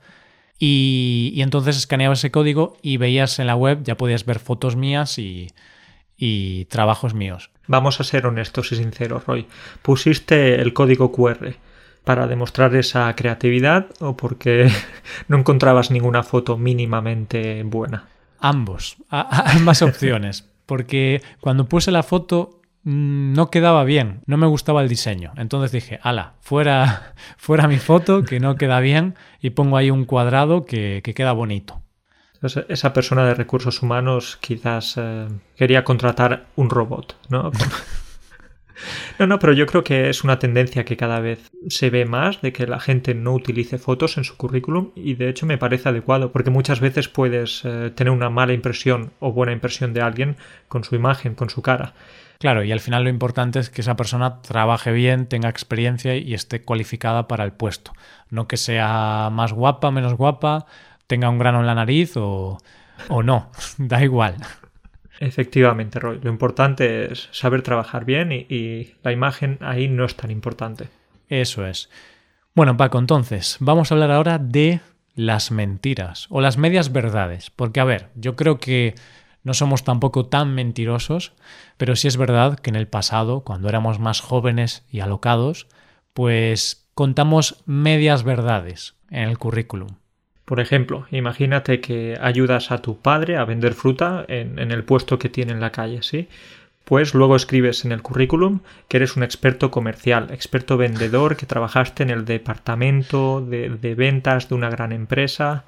Y, 0.58 1.34
entonces 1.36 1.76
escaneaba 1.76 2.14
ese 2.14 2.30
código 2.30 2.76
y 2.82 2.96
veías 2.96 3.38
en 3.38 3.46
la 3.46 3.56
web, 3.56 3.82
ya 3.82 3.96
podías 3.96 4.24
ver 4.24 4.38
fotos 4.38 4.74
mías 4.74 5.18
y, 5.18 5.48
y 6.16 6.64
trabajos 6.66 7.14
míos. 7.14 7.50
Vamos 7.66 8.00
a 8.00 8.04
ser 8.04 8.26
honestos 8.26 8.72
y 8.72 8.76
sinceros, 8.76 9.26
Roy. 9.26 9.46
¿Pusiste 9.82 10.60
el 10.60 10.72
código 10.72 11.12
QR 11.12 11.54
para 12.04 12.26
demostrar 12.26 12.74
esa 12.74 13.14
creatividad 13.14 13.88
o 14.00 14.16
porque 14.16 14.70
no 15.28 15.36
encontrabas 15.38 15.90
ninguna 15.90 16.22
foto 16.22 16.56
mínimamente 16.56 17.62
buena? 17.64 18.08
Ambos, 18.38 18.96
ambas 19.10 19.82
opciones. 19.82 20.46
Porque 20.64 21.20
cuando 21.40 21.68
puse 21.68 21.90
la 21.90 22.02
foto 22.02 22.59
no 22.82 23.50
quedaba 23.50 23.84
bien, 23.84 24.22
no 24.26 24.36
me 24.36 24.46
gustaba 24.46 24.82
el 24.82 24.88
diseño. 24.88 25.32
Entonces 25.36 25.72
dije, 25.72 26.00
ala, 26.02 26.34
fuera, 26.40 27.14
fuera 27.36 27.68
mi 27.68 27.78
foto, 27.78 28.22
que 28.24 28.40
no 28.40 28.56
queda 28.56 28.80
bien, 28.80 29.14
y 29.40 29.50
pongo 29.50 29.76
ahí 29.76 29.90
un 29.90 30.04
cuadrado 30.04 30.64
que, 30.64 31.02
queda 31.02 31.32
bonito. 31.32 31.82
esa 32.68 32.92
persona 32.92 33.24
de 33.26 33.34
recursos 33.34 33.82
humanos 33.82 34.38
quizás 34.40 34.94
eh, 34.96 35.28
quería 35.56 35.84
contratar 35.84 36.46
un 36.56 36.70
robot, 36.70 37.16
¿no? 37.28 37.50
No, 39.18 39.26
no, 39.26 39.38
pero 39.38 39.52
yo 39.52 39.66
creo 39.66 39.84
que 39.84 40.08
es 40.08 40.24
una 40.24 40.38
tendencia 40.38 40.84
que 40.84 40.96
cada 40.96 41.20
vez 41.20 41.50
se 41.68 41.90
ve 41.90 42.06
más 42.06 42.40
de 42.40 42.52
que 42.52 42.66
la 42.66 42.80
gente 42.80 43.14
no 43.14 43.34
utilice 43.34 43.78
fotos 43.78 44.16
en 44.16 44.24
su 44.24 44.36
currículum 44.36 44.90
y 44.94 45.14
de 45.14 45.28
hecho 45.28 45.46
me 45.46 45.58
parece 45.58 45.88
adecuado 45.88 46.32
porque 46.32 46.50
muchas 46.50 46.80
veces 46.80 47.08
puedes 47.08 47.62
eh, 47.64 47.92
tener 47.94 48.12
una 48.12 48.30
mala 48.30 48.52
impresión 48.52 49.12
o 49.20 49.32
buena 49.32 49.52
impresión 49.52 49.92
de 49.92 50.00
alguien 50.00 50.36
con 50.68 50.84
su 50.84 50.94
imagen, 50.94 51.34
con 51.34 51.50
su 51.50 51.62
cara. 51.62 51.94
Claro, 52.40 52.64
y 52.64 52.72
al 52.72 52.80
final 52.80 53.04
lo 53.04 53.10
importante 53.10 53.58
es 53.58 53.68
que 53.68 53.82
esa 53.82 53.96
persona 53.96 54.40
trabaje 54.40 54.92
bien, 54.92 55.26
tenga 55.26 55.50
experiencia 55.50 56.16
y 56.16 56.32
esté 56.32 56.62
cualificada 56.62 57.28
para 57.28 57.44
el 57.44 57.52
puesto. 57.52 57.92
No 58.30 58.48
que 58.48 58.56
sea 58.56 59.28
más 59.30 59.52
guapa, 59.52 59.90
menos 59.90 60.14
guapa, 60.14 60.64
tenga 61.06 61.28
un 61.28 61.38
grano 61.38 61.60
en 61.60 61.66
la 61.66 61.74
nariz 61.74 62.16
o, 62.16 62.56
o 63.10 63.22
no, 63.22 63.50
da 63.76 64.02
igual. 64.02 64.36
Efectivamente, 65.18 66.00
Roy. 66.00 66.18
Lo 66.22 66.30
importante 66.30 67.12
es 67.12 67.28
saber 67.30 67.60
trabajar 67.60 68.06
bien 68.06 68.32
y, 68.32 68.46
y, 68.48 68.94
la 69.02 69.12
imagen 69.12 69.58
ahí 69.60 69.88
no 69.88 70.06
es 70.06 70.16
tan 70.16 70.30
importante. 70.30 70.88
Eso 71.28 71.66
es. 71.66 71.90
Bueno, 72.54 72.74
Paco, 72.78 72.98
entonces, 72.98 73.58
vamos 73.60 73.92
a 73.92 73.94
hablar 73.96 74.12
ahora 74.12 74.38
de 74.38 74.80
las 75.14 75.50
mentiras 75.50 76.26
o 76.30 76.40
las 76.40 76.56
medias 76.56 76.90
verdades. 76.90 77.50
Porque, 77.50 77.80
a 77.80 77.84
ver, 77.84 78.08
yo 78.14 78.34
creo 78.34 78.58
que 78.58 78.94
no 79.42 79.54
somos 79.54 79.84
tampoco 79.84 80.26
tan 80.26 80.54
mentirosos, 80.54 81.32
pero 81.76 81.96
sí 81.96 82.08
es 82.08 82.16
verdad 82.16 82.58
que 82.58 82.70
en 82.70 82.76
el 82.76 82.88
pasado, 82.88 83.40
cuando 83.40 83.68
éramos 83.68 83.98
más 83.98 84.20
jóvenes 84.20 84.84
y 84.90 85.00
alocados, 85.00 85.66
pues 86.12 86.86
contamos 86.94 87.62
medias 87.66 88.24
verdades 88.24 88.94
en 89.10 89.28
el 89.28 89.38
currículum. 89.38 89.88
Por 90.44 90.60
ejemplo, 90.60 91.06
imagínate 91.12 91.80
que 91.80 92.18
ayudas 92.20 92.72
a 92.72 92.82
tu 92.82 92.98
padre 92.98 93.36
a 93.36 93.44
vender 93.44 93.74
fruta 93.74 94.24
en, 94.26 94.58
el 94.58 94.84
puesto 94.84 95.18
que 95.18 95.28
tiene 95.28 95.52
en 95.52 95.60
la 95.60 95.70
calle, 95.70 96.02
¿sí? 96.02 96.28
Pues 96.84 97.14
luego 97.14 97.36
escribes 97.36 97.84
en 97.84 97.92
el 97.92 98.02
currículum 98.02 98.60
que 98.88 98.96
eres 98.96 99.16
un 99.16 99.22
experto 99.22 99.70
comercial, 99.70 100.26
experto 100.32 100.76
vendedor, 100.76 101.36
que 101.36 101.46
trabajaste 101.46 102.02
en 102.02 102.10
el 102.10 102.24
departamento 102.24 103.40
de, 103.40 103.70
de 103.70 103.94
ventas 103.94 104.48
de 104.48 104.56
una 104.56 104.70
gran 104.70 104.90
empresa. 104.90 105.64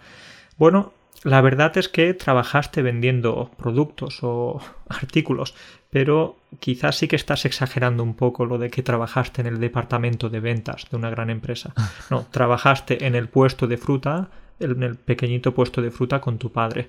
Bueno, 0.58 0.92
la 1.24 1.40
verdad 1.40 1.76
es 1.78 1.88
que 1.88 2.14
trabajaste 2.14 2.82
vendiendo 2.82 3.50
productos 3.56 4.18
o 4.22 4.60
artículos, 4.88 5.54
pero 5.90 6.36
quizás 6.58 6.96
sí 6.96 7.08
que 7.08 7.16
estás 7.16 7.44
exagerando 7.44 8.02
un 8.02 8.14
poco 8.14 8.44
lo 8.46 8.58
de 8.58 8.70
que 8.70 8.82
trabajaste 8.82 9.40
en 9.40 9.46
el 9.46 9.60
departamento 9.60 10.28
de 10.28 10.40
ventas 10.40 10.86
de 10.90 10.96
una 10.96 11.10
gran 11.10 11.30
empresa. 11.30 11.74
No, 12.10 12.26
trabajaste 12.30 13.06
en 13.06 13.14
el 13.14 13.28
puesto 13.28 13.66
de 13.66 13.76
fruta, 13.76 14.28
en 14.60 14.82
el 14.82 14.96
pequeñito 14.96 15.54
puesto 15.54 15.80
de 15.80 15.90
fruta 15.90 16.20
con 16.20 16.38
tu 16.38 16.52
padre. 16.52 16.88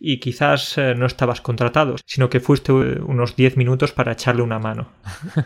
Y 0.00 0.18
quizás 0.18 0.78
eh, 0.78 0.94
no 0.94 1.06
estabas 1.06 1.40
contratado, 1.40 1.96
sino 2.06 2.28
que 2.30 2.40
fuiste 2.40 2.72
eh, 2.72 3.00
unos 3.00 3.36
10 3.36 3.56
minutos 3.56 3.92
para 3.92 4.12
echarle 4.12 4.42
una 4.42 4.58
mano. 4.58 4.88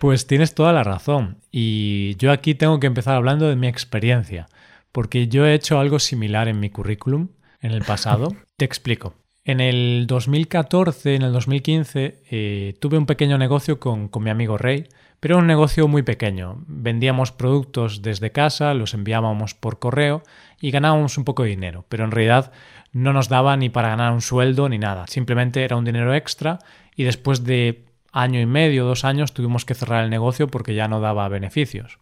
Pues 0.00 0.26
tienes 0.26 0.54
toda 0.54 0.74
la 0.74 0.84
razón. 0.84 1.38
Y 1.50 2.16
yo 2.16 2.30
aquí 2.30 2.54
tengo 2.54 2.78
que 2.78 2.86
empezar 2.86 3.14
hablando 3.14 3.48
de 3.48 3.56
mi 3.56 3.68
experiencia 3.68 4.48
porque 4.94 5.26
yo 5.26 5.44
he 5.44 5.54
hecho 5.54 5.80
algo 5.80 5.98
similar 5.98 6.46
en 6.46 6.60
mi 6.60 6.70
currículum 6.70 7.30
en 7.60 7.72
el 7.72 7.82
pasado. 7.82 8.28
Te 8.56 8.64
explico. 8.64 9.14
En 9.44 9.60
el 9.60 10.06
2014, 10.06 11.16
en 11.16 11.22
el 11.22 11.32
2015, 11.32 12.22
eh, 12.30 12.74
tuve 12.78 12.96
un 12.96 13.04
pequeño 13.04 13.36
negocio 13.36 13.80
con, 13.80 14.06
con 14.06 14.22
mi 14.22 14.30
amigo 14.30 14.56
Rey, 14.56 14.86
pero 15.18 15.38
un 15.38 15.48
negocio 15.48 15.88
muy 15.88 16.02
pequeño. 16.02 16.62
Vendíamos 16.68 17.32
productos 17.32 18.02
desde 18.02 18.30
casa, 18.30 18.72
los 18.72 18.94
enviábamos 18.94 19.54
por 19.54 19.80
correo 19.80 20.22
y 20.60 20.70
ganábamos 20.70 21.18
un 21.18 21.24
poco 21.24 21.42
de 21.42 21.48
dinero, 21.48 21.84
pero 21.88 22.04
en 22.04 22.12
realidad 22.12 22.52
no 22.92 23.12
nos 23.12 23.28
daba 23.28 23.56
ni 23.56 23.70
para 23.70 23.88
ganar 23.88 24.12
un 24.12 24.22
sueldo 24.22 24.68
ni 24.68 24.78
nada. 24.78 25.08
Simplemente 25.08 25.64
era 25.64 25.74
un 25.74 25.84
dinero 25.84 26.14
extra 26.14 26.60
y 26.94 27.02
después 27.02 27.42
de 27.42 27.84
año 28.12 28.40
y 28.40 28.46
medio, 28.46 28.84
dos 28.84 29.04
años, 29.04 29.34
tuvimos 29.34 29.64
que 29.64 29.74
cerrar 29.74 30.04
el 30.04 30.10
negocio 30.10 30.46
porque 30.46 30.76
ya 30.76 30.86
no 30.86 31.00
daba 31.00 31.28
beneficios. 31.28 31.98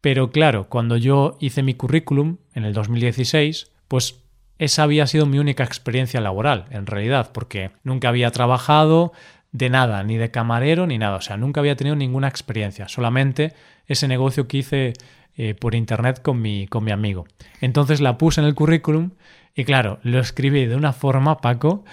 Pero 0.00 0.30
claro, 0.30 0.68
cuando 0.68 0.96
yo 0.96 1.36
hice 1.40 1.62
mi 1.62 1.74
currículum 1.74 2.38
en 2.54 2.64
el 2.64 2.72
2016, 2.72 3.70
pues 3.88 4.20
esa 4.58 4.82
había 4.82 5.06
sido 5.06 5.26
mi 5.26 5.38
única 5.38 5.64
experiencia 5.64 6.20
laboral, 6.20 6.66
en 6.70 6.86
realidad, 6.86 7.30
porque 7.32 7.70
nunca 7.82 8.08
había 8.08 8.30
trabajado 8.30 9.12
de 9.52 9.68
nada, 9.68 10.02
ni 10.04 10.16
de 10.16 10.30
camarero, 10.30 10.86
ni 10.86 10.98
nada. 10.98 11.16
O 11.16 11.20
sea, 11.20 11.36
nunca 11.36 11.60
había 11.60 11.76
tenido 11.76 11.96
ninguna 11.96 12.28
experiencia, 12.28 12.88
solamente 12.88 13.54
ese 13.86 14.06
negocio 14.06 14.46
que 14.46 14.58
hice 14.58 14.92
eh, 15.36 15.54
por 15.54 15.74
internet 15.74 16.20
con 16.22 16.40
mi, 16.40 16.66
con 16.66 16.84
mi 16.84 16.92
amigo. 16.92 17.26
Entonces 17.60 18.00
la 18.00 18.18
puse 18.18 18.40
en 18.40 18.46
el 18.46 18.54
currículum 18.54 19.12
y 19.54 19.64
claro, 19.64 19.98
lo 20.02 20.20
escribí 20.20 20.66
de 20.66 20.76
una 20.76 20.92
forma, 20.92 21.38
Paco, 21.38 21.84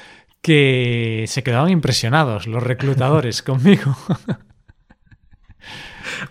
que 0.42 1.26
se 1.28 1.44
quedaban 1.44 1.70
impresionados 1.70 2.48
los 2.48 2.64
reclutadores 2.64 3.42
conmigo. 3.44 3.96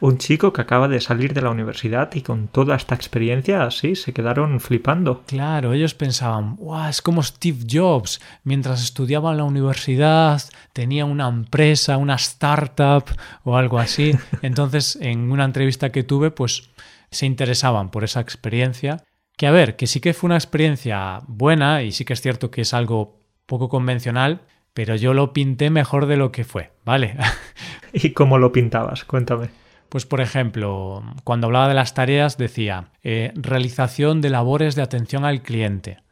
Un 0.00 0.18
chico 0.18 0.52
que 0.52 0.60
acaba 0.60 0.88
de 0.88 1.00
salir 1.00 1.34
de 1.34 1.42
la 1.42 1.50
universidad 1.50 2.14
y 2.14 2.22
con 2.22 2.48
toda 2.48 2.76
esta 2.76 2.94
experiencia 2.94 3.64
así 3.64 3.94
se 3.94 4.12
quedaron 4.12 4.60
flipando. 4.60 5.22
Claro, 5.26 5.72
ellos 5.72 5.94
pensaban, 5.94 6.56
wow, 6.56 6.88
es 6.88 7.02
como 7.02 7.22
Steve 7.22 7.64
Jobs, 7.70 8.20
mientras 8.44 8.82
estudiaba 8.82 9.32
en 9.32 9.38
la 9.38 9.44
universidad 9.44 10.42
tenía 10.72 11.04
una 11.04 11.28
empresa, 11.28 11.96
una 11.96 12.16
startup 12.16 13.04
o 13.44 13.56
algo 13.56 13.78
así. 13.78 14.14
Entonces, 14.42 14.98
en 15.00 15.30
una 15.30 15.44
entrevista 15.44 15.90
que 15.90 16.02
tuve, 16.02 16.30
pues 16.30 16.70
se 17.10 17.26
interesaban 17.26 17.90
por 17.90 18.04
esa 18.04 18.20
experiencia. 18.20 19.02
Que 19.36 19.46
a 19.46 19.50
ver, 19.50 19.76
que 19.76 19.86
sí 19.86 20.00
que 20.00 20.14
fue 20.14 20.28
una 20.28 20.36
experiencia 20.36 21.20
buena 21.26 21.82
y 21.82 21.92
sí 21.92 22.04
que 22.04 22.12
es 22.12 22.20
cierto 22.20 22.50
que 22.50 22.62
es 22.62 22.74
algo 22.74 23.20
poco 23.46 23.68
convencional, 23.68 24.40
pero 24.74 24.96
yo 24.96 25.14
lo 25.14 25.32
pinté 25.32 25.70
mejor 25.70 26.06
de 26.06 26.16
lo 26.16 26.32
que 26.32 26.44
fue, 26.44 26.72
¿vale? 26.84 27.16
¿Y 27.92 28.10
cómo 28.10 28.38
lo 28.38 28.52
pintabas? 28.52 29.04
Cuéntame. 29.04 29.48
Pues 29.96 30.04
por 30.04 30.20
ejemplo, 30.20 31.02
cuando 31.24 31.46
hablaba 31.46 31.68
de 31.68 31.74
las 31.74 31.94
tareas 31.94 32.36
decía 32.36 32.90
eh, 33.02 33.32
realización 33.34 34.20
de 34.20 34.28
labores 34.28 34.74
de 34.74 34.82
atención 34.82 35.24
al 35.24 35.40
cliente. 35.40 36.02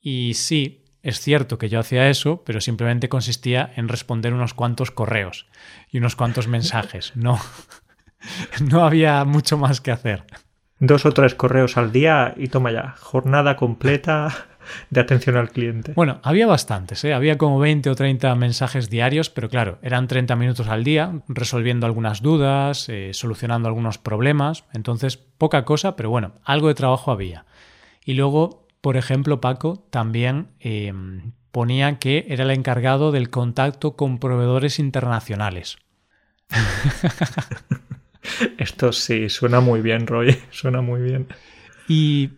Y 0.00 0.34
sí, 0.34 0.84
es 1.02 1.18
cierto 1.18 1.58
que 1.58 1.68
yo 1.68 1.80
hacía 1.80 2.08
eso, 2.08 2.44
pero 2.46 2.60
simplemente 2.60 3.08
consistía 3.08 3.72
en 3.74 3.88
responder 3.88 4.34
unos 4.34 4.54
cuantos 4.54 4.92
correos 4.92 5.48
y 5.90 5.98
unos 5.98 6.14
cuantos 6.14 6.46
mensajes. 6.46 7.10
No, 7.16 7.40
no 8.70 8.84
había 8.84 9.24
mucho 9.24 9.58
más 9.58 9.80
que 9.80 9.90
hacer. 9.90 10.22
Dos 10.78 11.04
o 11.04 11.10
tres 11.10 11.34
correos 11.34 11.76
al 11.76 11.90
día 11.90 12.34
y 12.36 12.46
toma 12.46 12.70
ya, 12.70 12.94
jornada 13.00 13.56
completa 13.56 14.28
de 14.90 15.00
atención 15.00 15.36
al 15.36 15.50
cliente. 15.50 15.92
Bueno, 15.94 16.20
había 16.22 16.46
bastantes, 16.46 17.04
¿eh? 17.04 17.14
había 17.14 17.38
como 17.38 17.58
20 17.58 17.90
o 17.90 17.94
30 17.94 18.34
mensajes 18.34 18.90
diarios, 18.90 19.30
pero 19.30 19.48
claro, 19.48 19.78
eran 19.82 20.08
30 20.08 20.36
minutos 20.36 20.68
al 20.68 20.84
día, 20.84 21.20
resolviendo 21.28 21.86
algunas 21.86 22.22
dudas, 22.22 22.88
eh, 22.88 23.10
solucionando 23.12 23.68
algunos 23.68 23.98
problemas, 23.98 24.64
entonces 24.72 25.16
poca 25.16 25.64
cosa, 25.64 25.96
pero 25.96 26.10
bueno, 26.10 26.32
algo 26.44 26.68
de 26.68 26.74
trabajo 26.74 27.10
había. 27.10 27.44
Y 28.04 28.14
luego, 28.14 28.66
por 28.80 28.96
ejemplo, 28.96 29.40
Paco 29.40 29.86
también 29.90 30.48
eh, 30.60 30.92
ponía 31.50 31.98
que 31.98 32.26
era 32.28 32.44
el 32.44 32.50
encargado 32.50 33.12
del 33.12 33.30
contacto 33.30 33.96
con 33.96 34.18
proveedores 34.18 34.78
internacionales. 34.78 35.78
Esto 38.58 38.92
sí, 38.92 39.28
suena 39.28 39.60
muy 39.60 39.80
bien, 39.80 40.06
Roy, 40.06 40.36
suena 40.50 40.80
muy 40.80 41.00
bien. 41.00 41.28
Y 41.88 42.30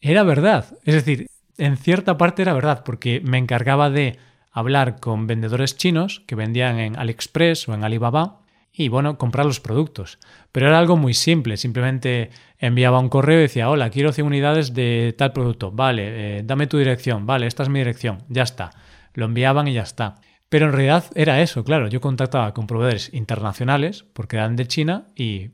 era 0.00 0.22
verdad, 0.22 0.66
es 0.84 0.94
decir, 0.94 1.26
en 1.60 1.76
cierta 1.76 2.16
parte 2.16 2.42
era 2.42 2.54
verdad, 2.54 2.82
porque 2.84 3.20
me 3.22 3.38
encargaba 3.38 3.90
de 3.90 4.18
hablar 4.50 4.98
con 4.98 5.26
vendedores 5.26 5.76
chinos 5.76 6.22
que 6.26 6.34
vendían 6.34 6.78
en 6.78 6.98
AliExpress 6.98 7.68
o 7.68 7.74
en 7.74 7.84
Alibaba 7.84 8.40
y 8.72 8.88
bueno, 8.88 9.18
comprar 9.18 9.46
los 9.46 9.60
productos. 9.60 10.18
Pero 10.52 10.68
era 10.68 10.78
algo 10.78 10.96
muy 10.96 11.14
simple, 11.14 11.56
simplemente 11.56 12.30
enviaba 12.58 12.98
un 12.98 13.08
correo 13.08 13.38
y 13.38 13.42
decía, 13.42 13.68
hola, 13.68 13.90
quiero 13.90 14.12
100 14.12 14.26
unidades 14.26 14.74
de 14.74 15.14
tal 15.16 15.32
producto, 15.32 15.70
vale, 15.70 16.38
eh, 16.38 16.42
dame 16.44 16.66
tu 16.66 16.78
dirección, 16.78 17.26
vale, 17.26 17.46
esta 17.46 17.62
es 17.62 17.68
mi 17.68 17.80
dirección, 17.80 18.18
ya 18.28 18.42
está. 18.42 18.70
Lo 19.14 19.26
enviaban 19.26 19.68
y 19.68 19.74
ya 19.74 19.82
está. 19.82 20.16
Pero 20.48 20.66
en 20.66 20.72
realidad 20.72 21.04
era 21.14 21.40
eso, 21.42 21.62
claro, 21.62 21.88
yo 21.88 22.00
contactaba 22.00 22.54
con 22.54 22.66
proveedores 22.66 23.12
internacionales, 23.12 24.04
porque 24.12 24.36
eran 24.36 24.56
de 24.56 24.66
China, 24.66 25.08
y 25.14 25.50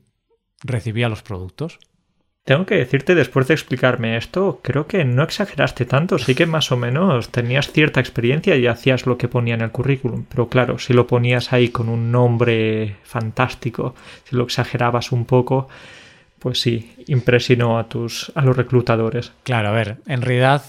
recibía 0.63 1.09
los 1.09 1.21
productos. 1.21 1.79
Tengo 2.47 2.65
que 2.65 2.75
decirte, 2.75 3.13
después 3.13 3.45
de 3.49 3.55
explicarme 3.55 4.15
esto, 4.15 4.61
creo 4.63 4.87
que 4.87 5.03
no 5.03 5.21
exageraste 5.21 5.83
tanto, 5.83 6.17
sí 6.17 6.33
que 6.33 6.45
más 6.45 6.71
o 6.71 6.77
menos 6.77 7.27
tenías 7.27 7.73
cierta 7.73 7.99
experiencia 7.99 8.55
y 8.55 8.67
hacías 8.67 9.05
lo 9.05 9.17
que 9.17 9.27
ponía 9.27 9.55
en 9.55 9.59
el 9.59 9.71
currículum, 9.71 10.23
pero 10.29 10.47
claro, 10.47 10.79
si 10.79 10.93
lo 10.93 11.07
ponías 11.07 11.51
ahí 11.51 11.67
con 11.67 11.89
un 11.89 12.09
nombre 12.09 12.95
fantástico, 13.03 13.95
si 14.23 14.37
lo 14.37 14.45
exagerabas 14.45 15.11
un 15.11 15.25
poco, 15.25 15.67
pues 16.39 16.61
sí, 16.61 16.93
impresionó 17.07 17.79
a 17.79 17.89
tus 17.89 18.31
a 18.33 18.43
los 18.43 18.55
reclutadores. 18.55 19.33
Claro, 19.43 19.67
a 19.67 19.73
ver, 19.73 19.97
en 20.07 20.21
realidad 20.21 20.63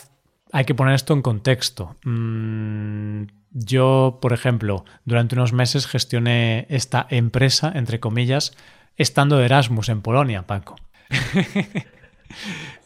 hay 0.51 0.65
que 0.65 0.75
poner 0.75 0.97
esto 0.97 1.15
en 1.15 1.23
contexto. 1.23 1.95
Mm, 2.03 3.27
yo, 3.53 4.19
por 4.21 4.33
ejemplo, 4.33 4.85
durante 5.05 5.37
unos 5.37 5.53
meses 5.53 5.87
gestioné 5.87 6.67
esta 6.71 7.07
empresa, 7.09 7.71
entre 7.73 8.01
comillas, 8.01 8.57
estando 8.97 9.39
de 9.39 9.45
Erasmus 9.45 9.91
en 9.91 10.03
Polonia, 10.03 10.43
Paco. 10.43 10.75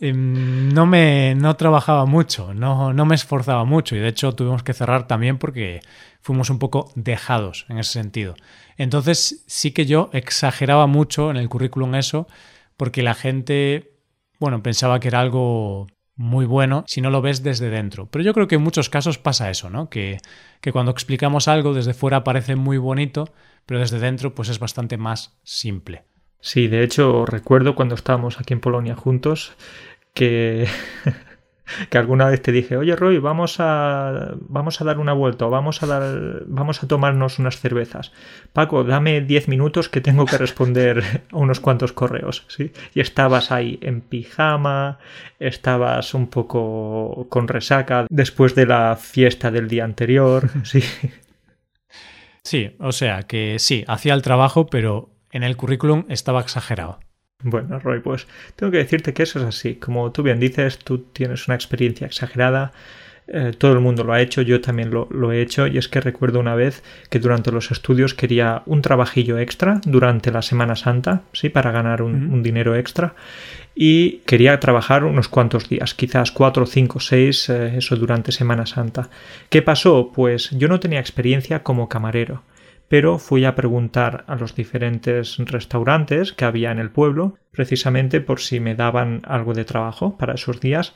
Em, 0.00 0.68
no 0.70 0.86
me 0.86 1.34
no 1.34 1.56
trabajaba 1.56 2.06
mucho, 2.06 2.54
no, 2.54 2.92
no 2.92 3.06
me 3.06 3.14
esforzaba 3.14 3.64
mucho 3.64 3.96
y 3.96 3.98
de 4.00 4.08
hecho 4.08 4.34
tuvimos 4.34 4.62
que 4.62 4.72
cerrar 4.72 5.06
también 5.06 5.38
porque 5.38 5.80
fuimos 6.20 6.50
un 6.50 6.58
poco 6.58 6.90
dejados 6.94 7.66
en 7.68 7.78
ese 7.78 7.92
sentido. 7.92 8.34
Entonces 8.76 9.44
sí 9.46 9.72
que 9.72 9.86
yo 9.86 10.10
exageraba 10.12 10.86
mucho 10.86 11.30
en 11.30 11.36
el 11.36 11.48
currículum 11.48 11.94
eso 11.94 12.26
porque 12.76 13.02
la 13.02 13.14
gente, 13.14 13.96
bueno, 14.38 14.62
pensaba 14.62 15.00
que 15.00 15.08
era 15.08 15.20
algo 15.20 15.86
muy 16.16 16.46
bueno 16.46 16.84
si 16.86 17.00
no 17.00 17.10
lo 17.10 17.22
ves 17.22 17.42
desde 17.42 17.70
dentro. 17.70 18.06
Pero 18.06 18.24
yo 18.24 18.34
creo 18.34 18.48
que 18.48 18.56
en 18.56 18.62
muchos 18.62 18.88
casos 18.88 19.18
pasa 19.18 19.50
eso, 19.50 19.70
¿no? 19.70 19.88
Que, 19.88 20.18
que 20.60 20.72
cuando 20.72 20.90
explicamos 20.90 21.48
algo 21.48 21.74
desde 21.74 21.94
fuera 21.94 22.24
parece 22.24 22.56
muy 22.56 22.78
bonito, 22.78 23.32
pero 23.66 23.80
desde 23.80 23.98
dentro 23.98 24.34
pues 24.34 24.48
es 24.48 24.58
bastante 24.58 24.96
más 24.96 25.38
simple. 25.42 26.04
Sí, 26.42 26.68
de 26.68 26.82
hecho 26.82 27.24
recuerdo 27.24 27.74
cuando 27.74 27.94
estábamos 27.94 28.38
aquí 28.38 28.52
en 28.52 28.60
Polonia 28.60 28.94
juntos 28.94 29.54
que 30.12 30.66
que 31.90 31.98
alguna 31.98 32.26
vez 32.26 32.42
te 32.42 32.52
dije, 32.52 32.76
oye 32.76 32.96
Roy, 32.96 33.18
vamos 33.18 33.56
a, 33.58 34.34
vamos 34.40 34.80
a 34.80 34.84
dar 34.84 34.98
una 34.98 35.12
vuelta, 35.12 35.46
vamos 35.46 35.82
a, 35.82 35.86
dar, 35.86 36.42
vamos 36.46 36.82
a 36.82 36.88
tomarnos 36.88 37.38
unas 37.38 37.60
cervezas. 37.60 38.12
Paco, 38.52 38.84
dame 38.84 39.20
10 39.20 39.48
minutos 39.48 39.88
que 39.88 40.00
tengo 40.00 40.26
que 40.26 40.38
responder 40.38 41.02
a 41.32 41.36
unos 41.36 41.60
cuantos 41.60 41.92
correos. 41.92 42.44
¿sí? 42.48 42.72
Y 42.94 43.00
estabas 43.00 43.52
ahí 43.52 43.78
en 43.82 44.00
pijama, 44.00 44.98
estabas 45.38 46.14
un 46.14 46.28
poco 46.28 47.26
con 47.28 47.48
resaca 47.48 48.06
después 48.10 48.54
de 48.54 48.66
la 48.66 48.96
fiesta 48.96 49.50
del 49.50 49.68
día 49.68 49.84
anterior. 49.84 50.50
Sí. 50.64 50.82
Sí, 52.44 52.74
o 52.80 52.90
sea 52.90 53.22
que 53.22 53.58
sí, 53.60 53.84
hacía 53.86 54.14
el 54.14 54.22
trabajo, 54.22 54.66
pero 54.66 55.11
en 55.32 55.42
el 55.42 55.56
currículum 55.56 56.04
estaba 56.08 56.40
exagerado. 56.40 57.00
Bueno, 57.42 57.78
Roy, 57.80 58.00
pues 58.00 58.26
tengo 58.54 58.70
que 58.70 58.78
decirte 58.78 59.12
que 59.12 59.24
eso 59.24 59.40
es 59.40 59.44
así. 59.44 59.74
Como 59.74 60.12
tú 60.12 60.22
bien 60.22 60.38
dices, 60.38 60.78
tú 60.78 60.98
tienes 60.98 61.48
una 61.48 61.56
experiencia 61.56 62.06
exagerada. 62.06 62.72
Eh, 63.28 63.52
todo 63.56 63.72
el 63.72 63.80
mundo 63.80 64.02
lo 64.04 64.12
ha 64.12 64.20
hecho, 64.20 64.42
yo 64.42 64.60
también 64.60 64.90
lo, 64.90 65.32
he 65.32 65.40
hecho 65.40 65.68
y 65.68 65.78
es 65.78 65.88
que 65.88 66.00
recuerdo 66.00 66.40
una 66.40 66.56
vez 66.56 66.82
que 67.08 67.20
durante 67.20 67.52
los 67.52 67.70
estudios 67.70 68.14
quería 68.14 68.62
un 68.66 68.82
trabajillo 68.82 69.38
extra 69.38 69.80
durante 69.84 70.32
la 70.32 70.42
Semana 70.42 70.74
Santa, 70.74 71.22
sí, 71.32 71.48
para 71.48 71.70
ganar 71.70 72.02
un, 72.02 72.42
dinero 72.42 72.74
extra 72.74 73.14
y 73.76 74.18
quería 74.26 74.58
trabajar 74.58 75.04
unos 75.04 75.28
cuantos 75.28 75.68
días, 75.68 75.94
quizás 75.94 76.32
cuatro, 76.32 76.66
cinco, 76.66 76.98
seis, 76.98 77.48
eh, 77.48 77.76
eso 77.76 77.94
durante 77.94 78.32
Semana 78.32 78.66
Santa. 78.66 79.08
¿Qué 79.48 79.62
pasó? 79.62 80.10
Pues 80.12 80.50
yo 80.50 80.66
no 80.66 80.80
tenía 80.80 80.98
experiencia 80.98 81.62
como 81.62 81.88
camarero 81.88 82.42
pero 82.92 83.18
fui 83.18 83.46
a 83.46 83.54
preguntar 83.54 84.22
a 84.26 84.36
los 84.36 84.54
diferentes 84.54 85.38
restaurantes 85.38 86.34
que 86.34 86.44
había 86.44 86.70
en 86.72 86.78
el 86.78 86.90
pueblo, 86.90 87.38
precisamente 87.50 88.20
por 88.20 88.38
si 88.38 88.60
me 88.60 88.74
daban 88.74 89.22
algo 89.24 89.54
de 89.54 89.64
trabajo 89.64 90.18
para 90.18 90.34
esos 90.34 90.60
días, 90.60 90.92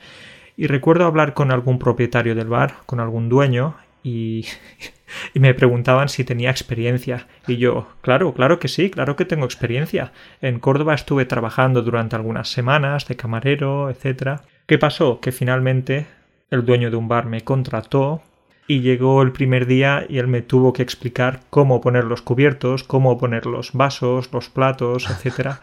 y 0.55 0.67
recuerdo 0.67 1.05
hablar 1.07 1.33
con 1.33 1.51
algún 1.51 1.79
propietario 1.79 2.35
del 2.35 2.49
bar, 2.49 2.75
con 2.85 2.99
algún 2.99 3.29
dueño, 3.29 3.77
y, 4.03 4.45
me 5.33 5.55
preguntaban 5.55 6.07
si 6.07 6.23
tenía 6.23 6.51
experiencia. 6.51 7.25
Y 7.47 7.57
yo, 7.57 7.87
claro, 8.01 8.31
claro 8.35 8.59
que 8.59 8.67
sí, 8.67 8.91
claro 8.91 9.15
que 9.15 9.25
tengo 9.25 9.45
experiencia. 9.45 10.11
En 10.39 10.59
Córdoba 10.59 10.93
estuve 10.93 11.25
trabajando 11.25 11.81
durante 11.81 12.15
algunas 12.15 12.47
semanas 12.51 13.07
de 13.07 13.15
camarero, 13.15 13.89
etc. 13.89 14.41
¿Qué 14.67 14.77
pasó? 14.77 15.19
Que 15.19 15.31
finalmente 15.31 16.05
el 16.51 16.63
dueño 16.63 16.91
de 16.91 16.97
un 16.97 17.07
bar 17.07 17.25
me 17.25 17.41
contrató 17.41 18.21
y 18.67 18.81
llegó 18.81 19.21
el 19.21 19.31
primer 19.31 19.65
día 19.65 20.05
y 20.07 20.17
él 20.17 20.27
me 20.27 20.41
tuvo 20.41 20.73
que 20.73 20.83
explicar 20.83 21.41
cómo 21.49 21.79
poner 21.79 22.03
los 22.03 22.21
cubiertos, 22.21 22.83
cómo 22.83 23.17
poner 23.17 23.45
los 23.45 23.71
vasos, 23.73 24.29
los 24.33 24.49
platos, 24.49 25.09
etcétera, 25.09 25.61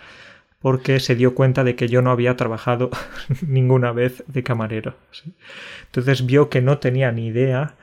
porque 0.61 0.99
se 0.99 1.15
dio 1.15 1.35
cuenta 1.35 1.63
de 1.63 1.77
que 1.77 1.89
yo 1.89 2.01
no 2.01 2.11
había 2.11 2.37
trabajado 2.37 2.91
ninguna 3.47 3.93
vez 3.93 4.25
de 4.27 4.43
camarero. 4.43 4.97
Entonces 5.85 6.25
vio 6.25 6.49
que 6.49 6.63
no 6.63 6.79
tenía 6.79 7.13
ni 7.13 7.27
idea 7.27 7.77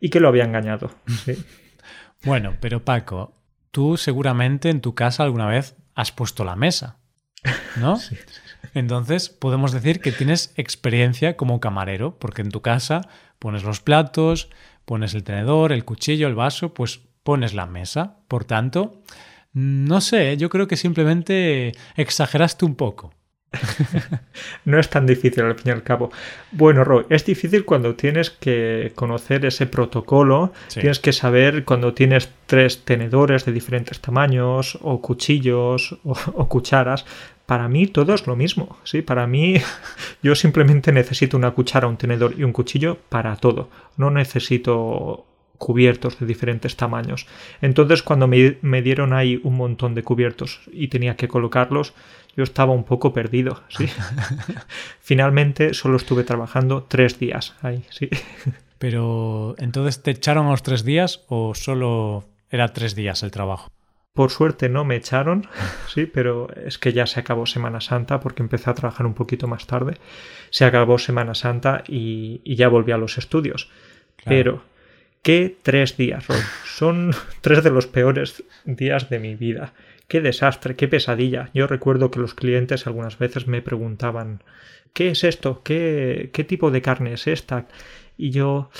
y 0.00 0.10
que 0.10 0.20
lo 0.20 0.28
había 0.28 0.44
engañado. 0.44 0.90
Bueno, 2.26 2.54
pero 2.58 2.82
Paco, 2.82 3.34
tú 3.70 3.98
seguramente 3.98 4.70
en 4.70 4.80
tu 4.80 4.94
casa 4.94 5.24
alguna 5.24 5.46
vez 5.46 5.76
has 5.94 6.10
puesto 6.10 6.42
la 6.42 6.56
mesa, 6.56 6.96
¿no? 7.76 7.98
Entonces 8.74 9.28
podemos 9.28 9.72
decir 9.72 10.00
que 10.00 10.12
tienes 10.12 10.52
experiencia 10.56 11.36
como 11.36 11.60
camarero, 11.60 12.18
porque 12.18 12.42
en 12.42 12.50
tu 12.50 12.60
casa 12.60 13.02
Pones 13.44 13.62
los 13.62 13.80
platos, 13.80 14.48
pones 14.86 15.12
el 15.12 15.22
tenedor, 15.22 15.72
el 15.72 15.84
cuchillo, 15.84 16.28
el 16.28 16.34
vaso, 16.34 16.72
pues 16.72 17.00
pones 17.22 17.52
la 17.52 17.66
mesa. 17.66 18.16
Por 18.26 18.46
tanto, 18.46 19.02
no 19.52 20.00
sé, 20.00 20.38
yo 20.38 20.48
creo 20.48 20.66
que 20.66 20.78
simplemente 20.78 21.72
exageraste 21.94 22.64
un 22.64 22.74
poco. 22.74 23.12
no 24.64 24.80
es 24.80 24.88
tan 24.88 25.04
difícil 25.04 25.44
al 25.44 25.56
fin 25.56 25.68
y 25.68 25.70
al 25.72 25.82
cabo. 25.82 26.10
Bueno, 26.52 26.84
Roy, 26.84 27.04
es 27.10 27.26
difícil 27.26 27.66
cuando 27.66 27.94
tienes 27.94 28.30
que 28.30 28.92
conocer 28.94 29.44
ese 29.44 29.66
protocolo, 29.66 30.54
tienes 30.72 30.98
que 30.98 31.12
saber 31.12 31.66
cuando 31.66 31.92
tienes 31.92 32.30
tres 32.46 32.84
tenedores 32.84 33.44
de 33.44 33.52
diferentes 33.52 34.00
tamaños 34.00 34.78
o 34.80 35.02
cuchillos 35.02 35.98
o 36.02 36.48
cucharas, 36.48 37.04
para 37.46 37.68
mí 37.68 37.86
todo 37.86 38.14
es 38.14 38.26
lo 38.26 38.36
mismo. 38.36 38.78
Sí, 38.84 39.02
para 39.02 39.26
mí 39.26 39.56
yo 40.22 40.34
simplemente 40.34 40.92
necesito 40.92 41.36
una 41.36 41.52
cuchara, 41.52 41.88
un 41.88 41.96
tenedor 41.96 42.34
y 42.36 42.44
un 42.44 42.52
cuchillo 42.52 42.98
para 43.08 43.36
todo. 43.36 43.70
No 43.96 44.10
necesito 44.10 45.26
cubiertos 45.58 46.18
de 46.18 46.26
diferentes 46.26 46.76
tamaños. 46.76 47.26
Entonces 47.60 48.02
cuando 48.02 48.26
me, 48.26 48.82
dieron 48.82 49.12
ahí 49.12 49.40
un 49.44 49.56
montón 49.56 49.94
de 49.94 50.02
cubiertos 50.02 50.60
y 50.72 50.88
tenía 50.88 51.16
que 51.16 51.28
colocarlos, 51.28 51.94
yo 52.36 52.42
estaba 52.42 52.72
un 52.72 52.84
poco 52.84 53.12
perdido. 53.12 53.62
¿sí? 53.68 53.86
Finalmente 55.00 55.74
solo 55.74 55.96
estuve 55.96 56.24
trabajando 56.24 56.84
tres 56.84 57.18
días 57.18 57.54
ahí. 57.62 57.84
Sí. 57.90 58.08
Pero 58.78 59.54
entonces 59.58 60.02
te 60.02 60.10
echaron 60.10 60.46
a 60.46 60.50
los 60.50 60.62
tres 60.62 60.84
días 60.84 61.24
o 61.28 61.54
solo 61.54 62.24
era 62.50 62.72
tres 62.72 62.94
días 62.94 63.22
el 63.22 63.30
trabajo? 63.30 63.70
Por 64.14 64.30
suerte 64.30 64.68
no 64.68 64.84
me 64.84 64.94
echaron, 64.94 65.48
sí, 65.92 66.06
pero 66.06 66.48
es 66.54 66.78
que 66.78 66.92
ya 66.92 67.04
se 67.06 67.20
acabó 67.20 67.46
Semana 67.46 67.80
Santa 67.80 68.20
porque 68.20 68.42
empecé 68.42 68.70
a 68.70 68.74
trabajar 68.74 69.06
un 69.06 69.14
poquito 69.14 69.48
más 69.48 69.66
tarde. 69.66 69.96
Se 70.50 70.64
acabó 70.64 70.98
Semana 70.98 71.34
Santa 71.34 71.82
y, 71.88 72.40
ya 72.54 72.68
volví 72.68 72.92
a 72.92 72.96
los 72.96 73.18
estudios. 73.18 73.70
Pero, 74.24 74.62
¿qué 75.22 75.56
tres 75.60 75.96
días, 75.96 76.26
Son 76.64 77.10
tres 77.40 77.64
de 77.64 77.70
los 77.70 77.88
peores 77.88 78.44
días 78.64 79.10
de 79.10 79.18
mi 79.18 79.34
vida. 79.34 79.74
Qué 80.06 80.20
desastre, 80.20 80.76
qué 80.76 80.86
pesadilla. 80.86 81.50
Yo 81.52 81.66
recuerdo 81.66 82.12
que 82.12 82.20
los 82.20 82.34
clientes 82.34 82.86
algunas 82.86 83.18
veces 83.18 83.48
me 83.48 83.62
preguntaban 83.62 84.42
¿qué 84.92 85.10
es 85.10 85.24
esto? 85.24 85.62
¿Qué, 85.64 86.30
qué 86.32 86.44
tipo 86.44 86.70
de 86.70 86.82
carne 86.82 87.14
es 87.14 87.26
esta? 87.26 87.66
Y 88.16 88.30
yo 88.30 88.70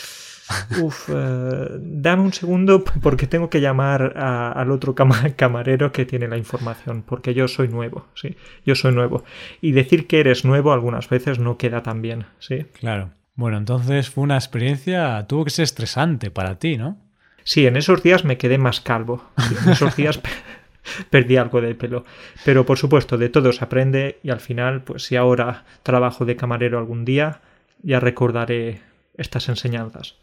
Uf, 0.80 1.08
eh, 1.08 1.68
dame 1.80 2.22
un 2.22 2.32
segundo 2.32 2.84
porque 3.02 3.26
tengo 3.26 3.48
que 3.48 3.60
llamar 3.60 4.16
al 4.16 4.70
otro 4.70 4.94
camarero 4.94 5.92
que 5.92 6.04
tiene 6.04 6.28
la 6.28 6.36
información, 6.36 7.02
porque 7.02 7.34
yo 7.34 7.48
soy 7.48 7.68
nuevo, 7.68 8.06
sí, 8.14 8.36
yo 8.64 8.74
soy 8.74 8.94
nuevo. 8.94 9.24
Y 9.60 9.72
decir 9.72 10.06
que 10.06 10.20
eres 10.20 10.44
nuevo 10.44 10.72
algunas 10.72 11.08
veces 11.08 11.38
no 11.38 11.56
queda 11.56 11.82
tan 11.82 12.02
bien, 12.02 12.26
sí. 12.38 12.66
Claro. 12.78 13.10
Bueno, 13.36 13.56
entonces 13.56 14.10
fue 14.10 14.22
una 14.22 14.36
experiencia, 14.36 15.26
tuvo 15.26 15.44
que 15.44 15.50
ser 15.50 15.64
estresante 15.64 16.30
para 16.30 16.58
ti, 16.58 16.76
¿no? 16.76 16.98
Sí, 17.42 17.66
en 17.66 17.76
esos 17.76 18.02
días 18.02 18.24
me 18.24 18.38
quedé 18.38 18.58
más 18.58 18.80
calvo. 18.80 19.24
en 19.64 19.72
esos 19.72 19.96
días 19.96 20.20
perdí 21.10 21.36
algo 21.36 21.60
de 21.60 21.74
pelo. 21.74 22.04
Pero 22.44 22.64
por 22.64 22.78
supuesto, 22.78 23.18
de 23.18 23.28
todo 23.28 23.52
se 23.52 23.64
aprende 23.64 24.18
y 24.22 24.30
al 24.30 24.40
final, 24.40 24.82
pues 24.82 25.04
si 25.04 25.16
ahora 25.16 25.64
trabajo 25.82 26.24
de 26.24 26.36
camarero 26.36 26.78
algún 26.78 27.04
día, 27.04 27.40
ya 27.82 27.98
recordaré 27.98 28.82
estas 29.16 29.48
enseñanzas. 29.48 30.16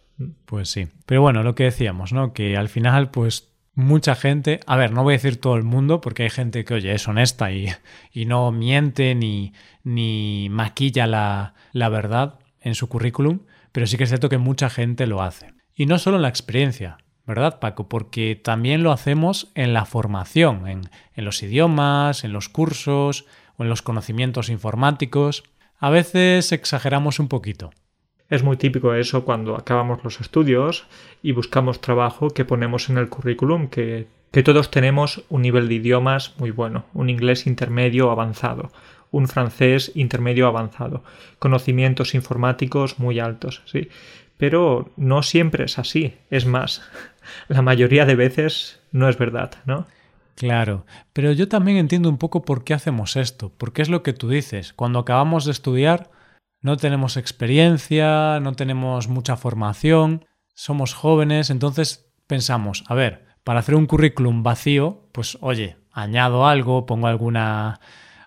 Pues 0.45 0.69
sí. 0.69 0.87
Pero 1.05 1.21
bueno, 1.21 1.43
lo 1.43 1.55
que 1.55 1.65
decíamos, 1.65 2.13
¿no? 2.13 2.33
Que 2.33 2.57
al 2.57 2.69
final, 2.69 3.11
pues 3.11 3.51
mucha 3.73 4.15
gente, 4.15 4.59
a 4.65 4.75
ver, 4.75 4.91
no 4.91 5.03
voy 5.03 5.13
a 5.13 5.17
decir 5.17 5.39
todo 5.39 5.55
el 5.55 5.63
mundo, 5.63 6.01
porque 6.01 6.23
hay 6.23 6.29
gente 6.29 6.65
que, 6.65 6.73
oye, 6.73 6.93
es 6.93 7.07
honesta 7.07 7.51
y, 7.51 7.67
no 8.25 8.51
miente 8.51 9.15
ni, 9.15 10.49
maquilla 10.49 11.07
la, 11.07 11.53
la 11.71 11.89
verdad 11.89 12.39
en 12.59 12.75
su 12.75 12.87
currículum, 12.89 13.39
pero 13.71 13.87
sí 13.87 13.97
que 13.97 14.03
es 14.03 14.09
cierto 14.09 14.29
que 14.29 14.37
mucha 14.37 14.69
gente 14.69 15.07
lo 15.07 15.21
hace. 15.21 15.53
Y 15.73 15.85
no 15.85 15.97
solo 15.97 16.17
en 16.17 16.23
la 16.23 16.29
experiencia, 16.29 16.97
¿verdad, 17.25 17.59
Paco? 17.59 17.87
Porque 17.87 18.35
también 18.35 18.83
lo 18.83 18.91
hacemos 18.91 19.51
en 19.55 19.73
la 19.73 19.85
formación, 19.85 20.67
en, 20.67 20.81
en, 21.15 21.25
los 21.25 21.41
idiomas, 21.41 22.23
en 22.23 22.33
los 22.33 22.49
cursos 22.49 23.25
o 23.57 23.63
en 23.63 23.69
los 23.69 23.81
conocimientos 23.81 24.49
informáticos. 24.49 25.43
A 25.79 25.89
veces 25.89 26.51
exageramos 26.51 27.19
un 27.19 27.29
poquito. 27.29 27.71
Es 28.31 28.43
muy 28.43 28.55
típico 28.55 28.95
eso 28.95 29.25
cuando 29.25 29.57
acabamos 29.57 30.05
los 30.05 30.21
estudios 30.21 30.87
y 31.21 31.33
buscamos 31.33 31.81
trabajo 31.81 32.29
que 32.29 32.45
ponemos 32.45 32.89
en 32.89 32.97
el 32.97 33.09
currículum 33.09 33.67
que, 33.67 34.07
que 34.31 34.41
todos 34.41 34.71
tenemos 34.71 35.25
un 35.27 35.41
nivel 35.41 35.67
de 35.67 35.75
idiomas 35.75 36.33
muy 36.37 36.49
bueno, 36.49 36.85
un 36.93 37.09
inglés 37.09 37.45
intermedio 37.45 38.09
avanzado, 38.09 38.71
un 39.11 39.27
francés 39.27 39.91
intermedio 39.95 40.47
avanzado, 40.47 41.03
conocimientos 41.39 42.15
informáticos 42.15 42.99
muy 42.99 43.19
altos, 43.19 43.63
sí. 43.65 43.89
Pero 44.37 44.89
no 44.95 45.23
siempre 45.23 45.65
es 45.65 45.77
así. 45.77 46.15
Es 46.29 46.45
más, 46.45 46.81
la 47.49 47.61
mayoría 47.61 48.05
de 48.05 48.15
veces 48.15 48.79
no 48.93 49.09
es 49.09 49.17
verdad, 49.17 49.51
¿no? 49.65 49.87
Claro, 50.35 50.85
pero 51.11 51.33
yo 51.33 51.49
también 51.49 51.75
entiendo 51.75 52.07
un 52.07 52.17
poco 52.17 52.43
por 52.43 52.63
qué 52.63 52.73
hacemos 52.73 53.17
esto, 53.17 53.51
porque 53.57 53.81
es 53.81 53.89
lo 53.89 54.03
que 54.03 54.13
tú 54.13 54.29
dices. 54.29 54.71
Cuando 54.71 54.99
acabamos 54.99 55.43
de 55.43 55.51
estudiar, 55.51 56.09
no 56.61 56.77
tenemos 56.77 57.17
experiencia, 57.17 58.39
no 58.39 58.53
tenemos 58.53 59.07
mucha 59.07 59.35
formación, 59.35 60.25
somos 60.53 60.93
jóvenes, 60.93 61.49
entonces 61.49 62.11
pensamos, 62.27 62.83
a 62.87 62.93
ver, 62.93 63.25
para 63.43 63.59
hacer 63.59 63.75
un 63.75 63.87
currículum 63.87 64.43
vacío, 64.43 65.07
pues 65.11 65.37
oye, 65.41 65.77
añado 65.91 66.47
algo, 66.47 66.85
pongo 66.85 67.07
alguna, 67.07 67.79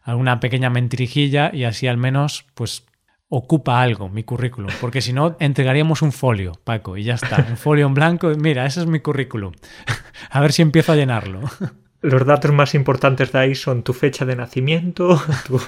alguna 0.02 0.40
pequeña 0.40 0.70
mentirijilla 0.70 1.50
y 1.54 1.64
así 1.64 1.86
al 1.86 1.96
menos 1.96 2.46
pues 2.54 2.86
ocupa 3.28 3.80
algo 3.80 4.08
mi 4.08 4.22
currículum, 4.22 4.70
porque 4.80 5.00
si 5.00 5.12
no 5.12 5.36
entregaríamos 5.40 6.02
un 6.02 6.12
folio, 6.12 6.52
Paco, 6.64 6.96
y 6.96 7.04
ya 7.04 7.14
está, 7.14 7.44
un 7.48 7.56
folio 7.56 7.86
en 7.86 7.94
blanco, 7.94 8.28
mira, 8.36 8.66
ese 8.66 8.80
es 8.80 8.86
mi 8.86 9.00
currículum. 9.00 9.52
a 10.30 10.40
ver 10.40 10.52
si 10.52 10.62
empiezo 10.62 10.92
a 10.92 10.96
llenarlo. 10.96 11.40
Los 12.04 12.26
datos 12.26 12.52
más 12.52 12.74
importantes 12.74 13.32
de 13.32 13.38
ahí 13.38 13.54
son 13.54 13.82
tu 13.82 13.94
fecha 13.94 14.26
de 14.26 14.36
nacimiento, 14.36 15.18
tu, 15.46 15.58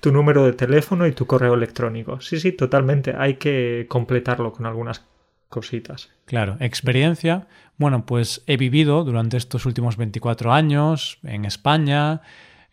tu, 0.00 0.10
número 0.10 0.44
de 0.44 0.52
teléfono 0.52 1.06
y 1.06 1.12
tu 1.12 1.26
correo 1.26 1.54
electrónico. 1.54 2.20
Sí, 2.20 2.40
sí, 2.40 2.50
totalmente. 2.50 3.14
Hay 3.16 3.34
que 3.34 3.86
completarlo 3.88 4.52
con 4.52 4.66
algunas 4.66 5.06
cositas. 5.48 6.10
Claro, 6.24 6.56
experiencia. 6.58 7.46
Bueno, 7.76 8.04
pues 8.04 8.42
he 8.48 8.56
vivido 8.56 9.04
durante 9.04 9.36
estos 9.36 9.64
últimos 9.64 9.96
24 9.96 10.52
años 10.52 11.18
en 11.22 11.44
España, 11.44 12.22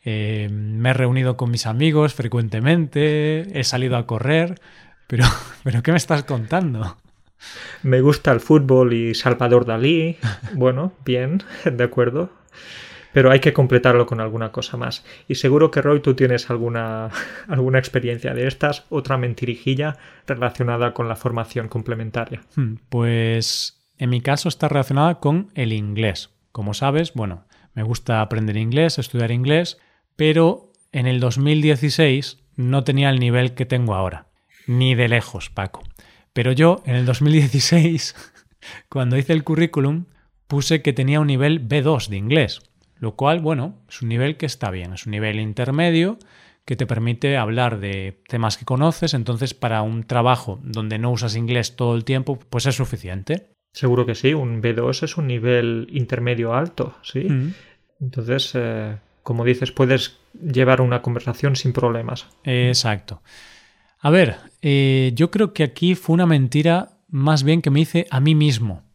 eh, 0.03 0.49
me 0.51 0.89
he 0.89 0.93
reunido 0.93 1.37
con 1.37 1.51
mis 1.51 1.67
amigos 1.67 2.15
frecuentemente, 2.15 3.59
he 3.59 3.63
salido 3.63 3.95
a 3.95 4.07
correr, 4.07 4.59
pero, 5.05 5.25
pero 5.63 5.83
¿qué 5.83 5.91
me 5.91 5.97
estás 5.97 6.23
contando? 6.23 6.97
Me 7.83 8.01
gusta 8.01 8.31
el 8.31 8.39
fútbol 8.39 8.93
y 8.93 9.13
Salvador 9.13 9.65
Dalí. 9.65 10.17
Bueno, 10.53 10.93
bien, 11.05 11.43
de 11.63 11.83
acuerdo. 11.83 12.31
Pero 13.17 13.31
hay 13.31 13.39
que 13.39 13.51
completarlo 13.51 14.05
con 14.05 14.21
alguna 14.21 14.51
cosa 14.51 14.77
más. 14.77 15.03
Y 15.27 15.33
seguro 15.33 15.71
que 15.71 15.81
Roy, 15.81 16.01
tú 16.01 16.13
tienes 16.13 16.51
alguna, 16.51 17.09
alguna 17.47 17.79
experiencia 17.79 18.35
de 18.35 18.45
estas, 18.45 18.85
otra 18.91 19.17
mentirijilla 19.17 19.97
relacionada 20.27 20.93
con 20.93 21.09
la 21.09 21.15
formación 21.15 21.67
complementaria. 21.67 22.43
Hmm, 22.55 22.75
pues 22.89 23.81
en 23.97 24.11
mi 24.11 24.21
caso 24.21 24.49
está 24.49 24.67
relacionada 24.67 25.19
con 25.19 25.49
el 25.55 25.73
inglés. 25.73 26.29
Como 26.51 26.75
sabes, 26.75 27.15
bueno, 27.15 27.47
me 27.73 27.81
gusta 27.81 28.21
aprender 28.21 28.55
inglés, 28.55 28.99
estudiar 28.99 29.31
inglés, 29.31 29.79
pero 30.15 30.71
en 30.91 31.07
el 31.07 31.19
2016 31.19 32.37
no 32.55 32.83
tenía 32.83 33.09
el 33.09 33.19
nivel 33.19 33.55
que 33.55 33.65
tengo 33.65 33.95
ahora. 33.95 34.27
Ni 34.67 34.93
de 34.93 35.07
lejos, 35.07 35.49
Paco. 35.49 35.81
Pero 36.33 36.51
yo, 36.51 36.83
en 36.85 36.93
el 36.93 37.07
2016, 37.07 38.13
cuando 38.89 39.17
hice 39.17 39.33
el 39.33 39.43
currículum, 39.43 40.05
puse 40.45 40.83
que 40.83 40.93
tenía 40.93 41.19
un 41.19 41.25
nivel 41.25 41.67
B2 41.67 42.09
de 42.09 42.17
inglés. 42.17 42.61
Lo 42.99 43.15
cual, 43.15 43.39
bueno, 43.41 43.75
es 43.89 44.01
un 44.01 44.09
nivel 44.09 44.37
que 44.37 44.45
está 44.45 44.71
bien, 44.71 44.93
es 44.93 45.05
un 45.05 45.11
nivel 45.11 45.39
intermedio 45.39 46.17
que 46.65 46.75
te 46.75 46.85
permite 46.85 47.37
hablar 47.37 47.79
de 47.79 48.21
temas 48.27 48.57
que 48.57 48.65
conoces, 48.65 49.13
entonces 49.13 49.53
para 49.53 49.81
un 49.83 50.03
trabajo 50.03 50.59
donde 50.63 50.99
no 50.99 51.11
usas 51.11 51.37
inglés 51.37 51.77
todo 51.77 51.95
el 51.95 52.03
tiempo, 52.03 52.37
pues 52.49 52.65
es 52.65 52.75
suficiente. 52.75 53.51
Seguro 53.71 54.05
que 54.05 54.15
sí, 54.15 54.33
un 54.33 54.61
B2 54.61 55.03
es 55.03 55.17
un 55.17 55.27
nivel 55.27 55.87
intermedio 55.91 56.53
alto, 56.53 56.95
¿sí? 57.03 57.21
Mm. 57.21 57.53
Entonces, 58.01 58.51
eh, 58.55 58.97
como 59.23 59.45
dices, 59.45 59.71
puedes 59.71 60.19
llevar 60.33 60.81
una 60.81 61.01
conversación 61.01 61.55
sin 61.55 61.71
problemas. 61.71 62.27
Exacto. 62.43 63.21
A 63.99 64.09
ver, 64.09 64.37
eh, 64.61 65.11
yo 65.15 65.31
creo 65.31 65.53
que 65.53 65.63
aquí 65.63 65.95
fue 65.95 66.15
una 66.15 66.25
mentira 66.25 66.99
más 67.07 67.43
bien 67.43 67.61
que 67.61 67.69
me 67.69 67.79
hice 67.79 68.07
a 68.11 68.19
mí 68.19 68.35
mismo 68.35 68.86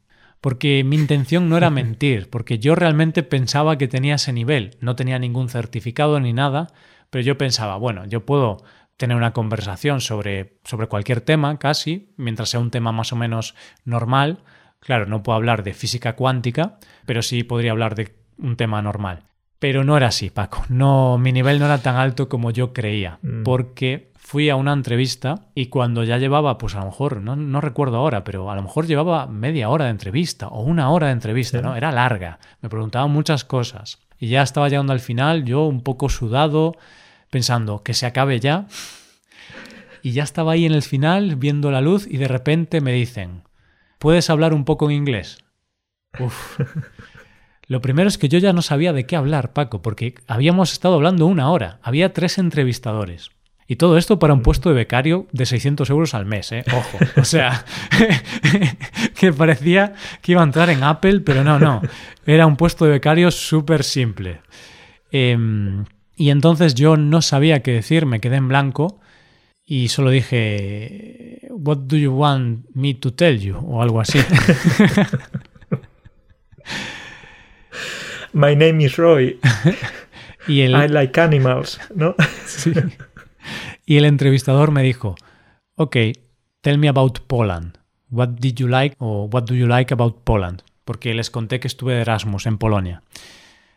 porque 0.42 0.85
mi 0.85 0.96
intención 0.96 1.48
no 1.48 1.57
era 1.57 1.70
mentir, 1.70 2.28
porque 2.28 2.59
yo 2.59 2.74
realmente 2.74 3.22
pensaba 3.22 3.78
que 3.78 3.88
tenía 3.88 4.16
ese 4.16 4.35
nivel, 4.35 4.76
no 4.81 4.94
tenía 4.94 5.18
ningún 5.18 5.48
certificado 5.48 6.20
ni 6.20 6.35
nada, 6.35 6.66
pero 7.09 7.24
yo 7.24 7.38
pensaba, 7.38 7.76
bueno, 7.76 8.05
yo 8.05 8.26
puedo 8.26 8.62
tener 8.98 9.16
una 9.16 9.33
conversación 9.33 10.00
sobre, 10.00 10.59
sobre 10.64 10.87
cualquier 10.87 11.20
tema, 11.22 11.59
casi, 11.59 12.12
mientras 12.16 12.50
sea 12.50 12.61
un 12.61 12.70
tema 12.70 12.92
más 12.92 13.12
o 13.12 13.16
menos 13.16 13.55
normal. 13.85 14.44
Claro, 14.81 15.07
no 15.07 15.22
puedo 15.22 15.37
hablar 15.37 15.62
de 15.64 15.74
física 15.74 16.14
cuántica, 16.14 16.78
pero 17.07 17.22
sí 17.22 17.42
podría 17.42 17.72
hablar 17.72 17.94
de 17.94 18.14
un 18.38 18.57
tema 18.57 18.83
normal. 18.83 19.24
Pero 19.59 19.85
no 19.85 19.96
era 19.96 20.09
así, 20.09 20.31
Paco. 20.31 20.64
No, 20.68 21.18
mi 21.18 21.33
nivel 21.33 21.59
no 21.59 21.66
era 21.66 21.78
tan 21.78 21.96
alto 21.96 22.28
como 22.28 22.50
yo 22.50 22.72
creía, 22.72 23.18
mm. 23.22 23.42
porque 23.44 24.12
fui 24.32 24.48
a 24.48 24.56
una 24.56 24.72
entrevista 24.72 25.50
y 25.54 25.66
cuando 25.66 26.04
ya 26.04 26.16
llevaba, 26.16 26.56
pues 26.56 26.74
a 26.74 26.78
lo 26.78 26.86
mejor, 26.86 27.20
no, 27.20 27.60
recuerdo 27.60 27.98
ahora, 27.98 28.24
pero 28.24 28.50
a 28.50 28.56
lo 28.56 28.62
mejor 28.62 28.86
llevaba 28.86 29.26
media 29.26 29.68
hora 29.68 29.84
de 29.84 29.90
entrevista 29.90 30.48
o 30.48 30.62
una 30.62 30.88
hora 30.88 31.08
de 31.08 31.12
entrevista, 31.12 31.60
¿no? 31.60 31.76
Era 31.76 31.92
larga, 31.92 32.38
me 32.62 32.70
preguntaban 32.70 33.10
muchas 33.10 33.44
cosas. 33.44 33.98
Y 34.18 34.28
ya 34.28 34.40
estaba 34.40 34.70
llegando 34.70 34.94
al 34.94 35.00
final, 35.00 35.44
yo 35.44 35.66
un 35.66 35.82
poco 35.82 36.08
sudado, 36.08 36.78
pensando 37.28 37.82
que 37.82 37.92
se 37.92 38.06
acabe 38.06 38.40
ya. 38.40 38.68
Y 40.00 40.12
ya 40.12 40.22
estaba 40.22 40.52
ahí 40.52 40.64
en 40.64 40.72
el 40.72 40.80
final, 40.82 41.36
viendo 41.36 41.70
la 41.70 41.82
luz, 41.82 42.06
y 42.08 42.16
de 42.16 42.28
repente 42.28 42.80
me 42.80 42.94
dicen, 42.94 43.42
¿puedes 43.98 44.30
hablar 44.30 44.54
un 44.54 44.64
poco 44.64 44.88
en 44.88 44.96
inglés? 44.96 45.44
Uf. 46.18 46.58
Lo 47.66 47.82
primero 47.82 48.08
es 48.08 48.16
que 48.16 48.30
yo 48.30 48.38
ya 48.38 48.54
no 48.54 48.62
sabía 48.62 48.94
de 48.94 49.04
qué 49.04 49.14
hablar, 49.14 49.52
Paco, 49.52 49.82
porque 49.82 50.14
habíamos 50.26 50.72
estado 50.72 50.94
hablando 50.94 51.26
una 51.26 51.50
hora, 51.50 51.80
había 51.82 52.14
tres 52.14 52.38
entrevistadores. 52.38 53.30
Y 53.72 53.76
todo 53.76 53.96
esto 53.96 54.18
para 54.18 54.35
un 54.35 54.40
mm. 54.40 54.42
puesto 54.42 54.68
de 54.68 54.74
becario 54.74 55.28
de 55.32 55.46
600 55.46 55.88
euros 55.88 56.12
al 56.12 56.26
mes, 56.26 56.52
¿eh? 56.52 56.62
Ojo. 56.76 56.98
O 57.16 57.24
sea, 57.24 57.64
que 59.18 59.32
parecía 59.32 59.94
que 60.20 60.32
iba 60.32 60.42
a 60.42 60.44
entrar 60.44 60.68
en 60.68 60.82
Apple, 60.82 61.20
pero 61.20 61.42
no, 61.42 61.58
no. 61.58 61.80
Era 62.26 62.46
un 62.46 62.56
puesto 62.56 62.85
de 62.85 62.90
becario 62.90 63.30
súper 63.30 63.82
simple. 63.82 64.42
Em, 65.11 65.87
y 66.16 66.28
entonces 66.28 66.74
yo 66.74 66.98
no 66.98 67.22
sabía 67.22 67.62
qué 67.62 67.72
decir, 67.72 68.04
me 68.04 68.20
quedé 68.20 68.37
en 68.37 68.48
blanco 68.48 69.00
y 69.64 69.88
solo 69.88 70.11
dije, 70.11 71.48
What 71.48 71.78
do 71.78 71.96
you 71.96 72.12
want 72.12 72.66
me 72.74 72.92
to 72.92 73.14
tell 73.14 73.38
you? 73.38 73.56
o 73.56 73.80
algo 73.80 74.02
así. 74.02 74.18
My 78.35 78.54
name 78.54 78.85
is 78.85 78.98
Roy. 78.98 79.40
y 80.46 80.61
el... 80.61 80.72
I 80.72 80.88
like 80.88 81.18
animals, 81.18 81.80
¿no? 81.94 82.14
sí. 82.44 82.74
Y 83.84 83.96
el 83.96 84.04
entrevistador 84.04 84.70
me 84.70 84.82
dijo, 84.82 85.16
ok, 85.76 85.96
tell 86.60 86.78
me 86.78 86.88
about 86.88 87.20
Poland. 87.26 87.78
What 88.10 88.28
did 88.38 88.56
you 88.56 88.68
like 88.68 88.96
o 88.98 89.28
what 89.32 89.44
do 89.44 89.54
you 89.54 89.66
like 89.66 89.92
about 89.92 90.22
Poland? 90.24 90.62
Porque 90.84 91.14
les 91.14 91.30
conté 91.30 91.60
que 91.60 91.68
estuve 91.68 91.94
de 91.94 92.02
Erasmus 92.02 92.46
en 92.46 92.58
Polonia. 92.58 93.02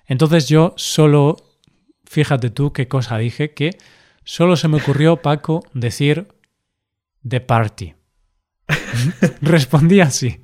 Entonces 0.06 0.48
yo 0.48 0.74
solo, 0.78 1.38
fíjate 2.06 2.50
tú 2.50 2.74
qué 2.74 2.88
cosa 2.88 3.18
dije, 3.18 3.54
que 3.54 3.78
solo 4.24 4.56
se 4.56 4.68
me 4.68 4.78
ocurrió, 4.78 5.18
Paco, 5.18 5.64
decir 5.74 6.28
the 7.28 7.40
party. 7.42 7.96
Respondí 9.42 10.00
así. 10.00 10.42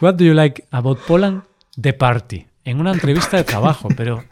What 0.00 0.14
do 0.14 0.24
you 0.24 0.34
like 0.34 0.64
about 0.70 1.00
Poland? 1.06 1.42
The 1.80 1.92
party. 1.92 2.46
En 2.64 2.80
una 2.80 2.92
entrevista 2.92 3.36
de 3.36 3.44
trabajo, 3.44 3.88
pero, 3.96 4.24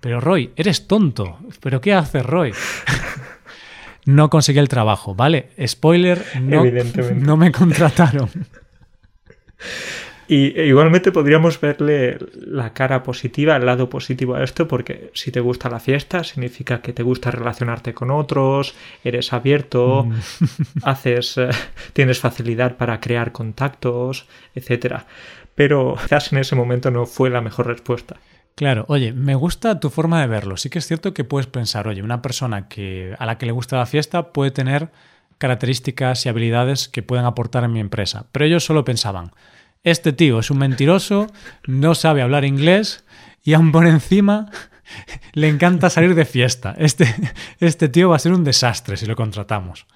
pero 0.00 0.20
Roy, 0.20 0.52
eres 0.56 0.86
tonto. 0.86 1.38
¿Pero 1.60 1.80
qué 1.80 1.94
hace 1.94 2.22
Roy? 2.22 2.52
No 4.04 4.30
conseguí 4.30 4.58
el 4.58 4.68
trabajo, 4.68 5.14
¿vale? 5.14 5.50
Spoiler, 5.66 6.22
no, 6.40 6.64
no 7.14 7.36
me 7.36 7.52
contrataron. 7.52 8.28
Y 10.28 10.58
e 10.58 10.66
igualmente 10.66 11.12
podríamos 11.12 11.60
verle 11.60 12.16
la 12.34 12.72
cara 12.72 13.02
positiva, 13.02 13.56
el 13.56 13.66
lado 13.66 13.90
positivo 13.90 14.34
a 14.34 14.42
esto, 14.42 14.66
porque 14.66 15.10
si 15.14 15.30
te 15.30 15.40
gusta 15.40 15.68
la 15.68 15.80
fiesta, 15.80 16.24
significa 16.24 16.80
que 16.80 16.92
te 16.92 17.02
gusta 17.02 17.30
relacionarte 17.30 17.92
con 17.92 18.10
otros, 18.10 18.74
eres 19.04 19.32
abierto, 19.32 20.04
mm. 20.04 20.14
haces, 20.84 21.36
eh, 21.38 21.50
tienes 21.92 22.18
facilidad 22.20 22.76
para 22.76 22.98
crear 23.00 23.32
contactos, 23.32 24.26
etc. 24.54 25.02
Pero 25.54 25.96
quizás 26.00 26.32
en 26.32 26.38
ese 26.38 26.56
momento 26.56 26.90
no 26.90 27.04
fue 27.04 27.28
la 27.28 27.40
mejor 27.40 27.66
respuesta. 27.66 28.16
Claro, 28.54 28.84
oye, 28.88 29.12
me 29.12 29.34
gusta 29.34 29.80
tu 29.80 29.88
forma 29.90 30.20
de 30.20 30.26
verlo. 30.26 30.56
Sí 30.56 30.68
que 30.68 30.78
es 30.78 30.86
cierto 30.86 31.14
que 31.14 31.24
puedes 31.24 31.46
pensar, 31.46 31.88
oye, 31.88 32.02
una 32.02 32.22
persona 32.22 32.68
que, 32.68 33.14
a 33.18 33.26
la 33.26 33.38
que 33.38 33.46
le 33.46 33.52
gusta 33.52 33.78
la 33.78 33.86
fiesta 33.86 34.32
puede 34.32 34.50
tener 34.50 34.90
características 35.38 36.24
y 36.24 36.28
habilidades 36.28 36.88
que 36.88 37.02
pueden 37.02 37.24
aportar 37.24 37.64
en 37.64 37.72
mi 37.72 37.80
empresa. 37.80 38.26
Pero 38.30 38.44
ellos 38.44 38.64
solo 38.64 38.84
pensaban, 38.84 39.32
este 39.82 40.12
tío 40.12 40.38
es 40.38 40.50
un 40.50 40.58
mentiroso, 40.58 41.26
no 41.66 41.94
sabe 41.94 42.22
hablar 42.22 42.44
inglés 42.44 43.04
y 43.42 43.54
aún 43.54 43.72
por 43.72 43.86
encima 43.86 44.50
le 45.32 45.48
encanta 45.48 45.90
salir 45.90 46.14
de 46.14 46.24
fiesta. 46.24 46.74
Este, 46.78 47.06
este 47.58 47.88
tío 47.88 48.10
va 48.10 48.16
a 48.16 48.20
ser 48.20 48.32
un 48.32 48.44
desastre 48.44 48.96
si 48.96 49.06
lo 49.06 49.16
contratamos. 49.16 49.86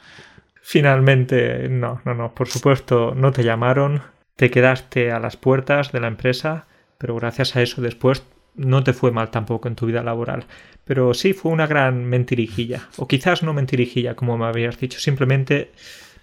Finalmente, 0.63 1.69
no, 1.69 2.01
no, 2.05 2.15
no, 2.15 2.35
por 2.35 2.49
supuesto, 2.49 3.15
no 3.15 3.31
te 3.31 3.45
llamaron, 3.45 4.03
te 4.35 4.51
quedaste 4.51 5.13
a 5.13 5.21
las 5.21 5.37
puertas 5.37 5.93
de 5.93 6.01
la 6.01 6.09
empresa, 6.09 6.67
pero 6.99 7.15
gracias 7.15 7.55
a 7.55 7.63
eso 7.63 7.81
después 7.83 8.25
no 8.57 8.83
te 8.83 8.93
fue 8.93 9.11
mal 9.11 9.31
tampoco 9.31 9.69
en 9.69 9.77
tu 9.77 9.87
vida 9.87 10.03
laboral. 10.03 10.45
Pero 10.85 11.15
sí 11.15 11.33
fue 11.33 11.53
una 11.53 11.67
gran 11.67 12.05
mentirijilla. 12.05 12.89
O 12.97 13.09
quizás 13.09 13.43
no 13.43 13.53
mentirijilla, 13.53 14.15
como 14.15 14.39
me 14.39 14.47
habías 14.47 14.79
dicho. 14.79 15.01
Simplemente 15.01 15.73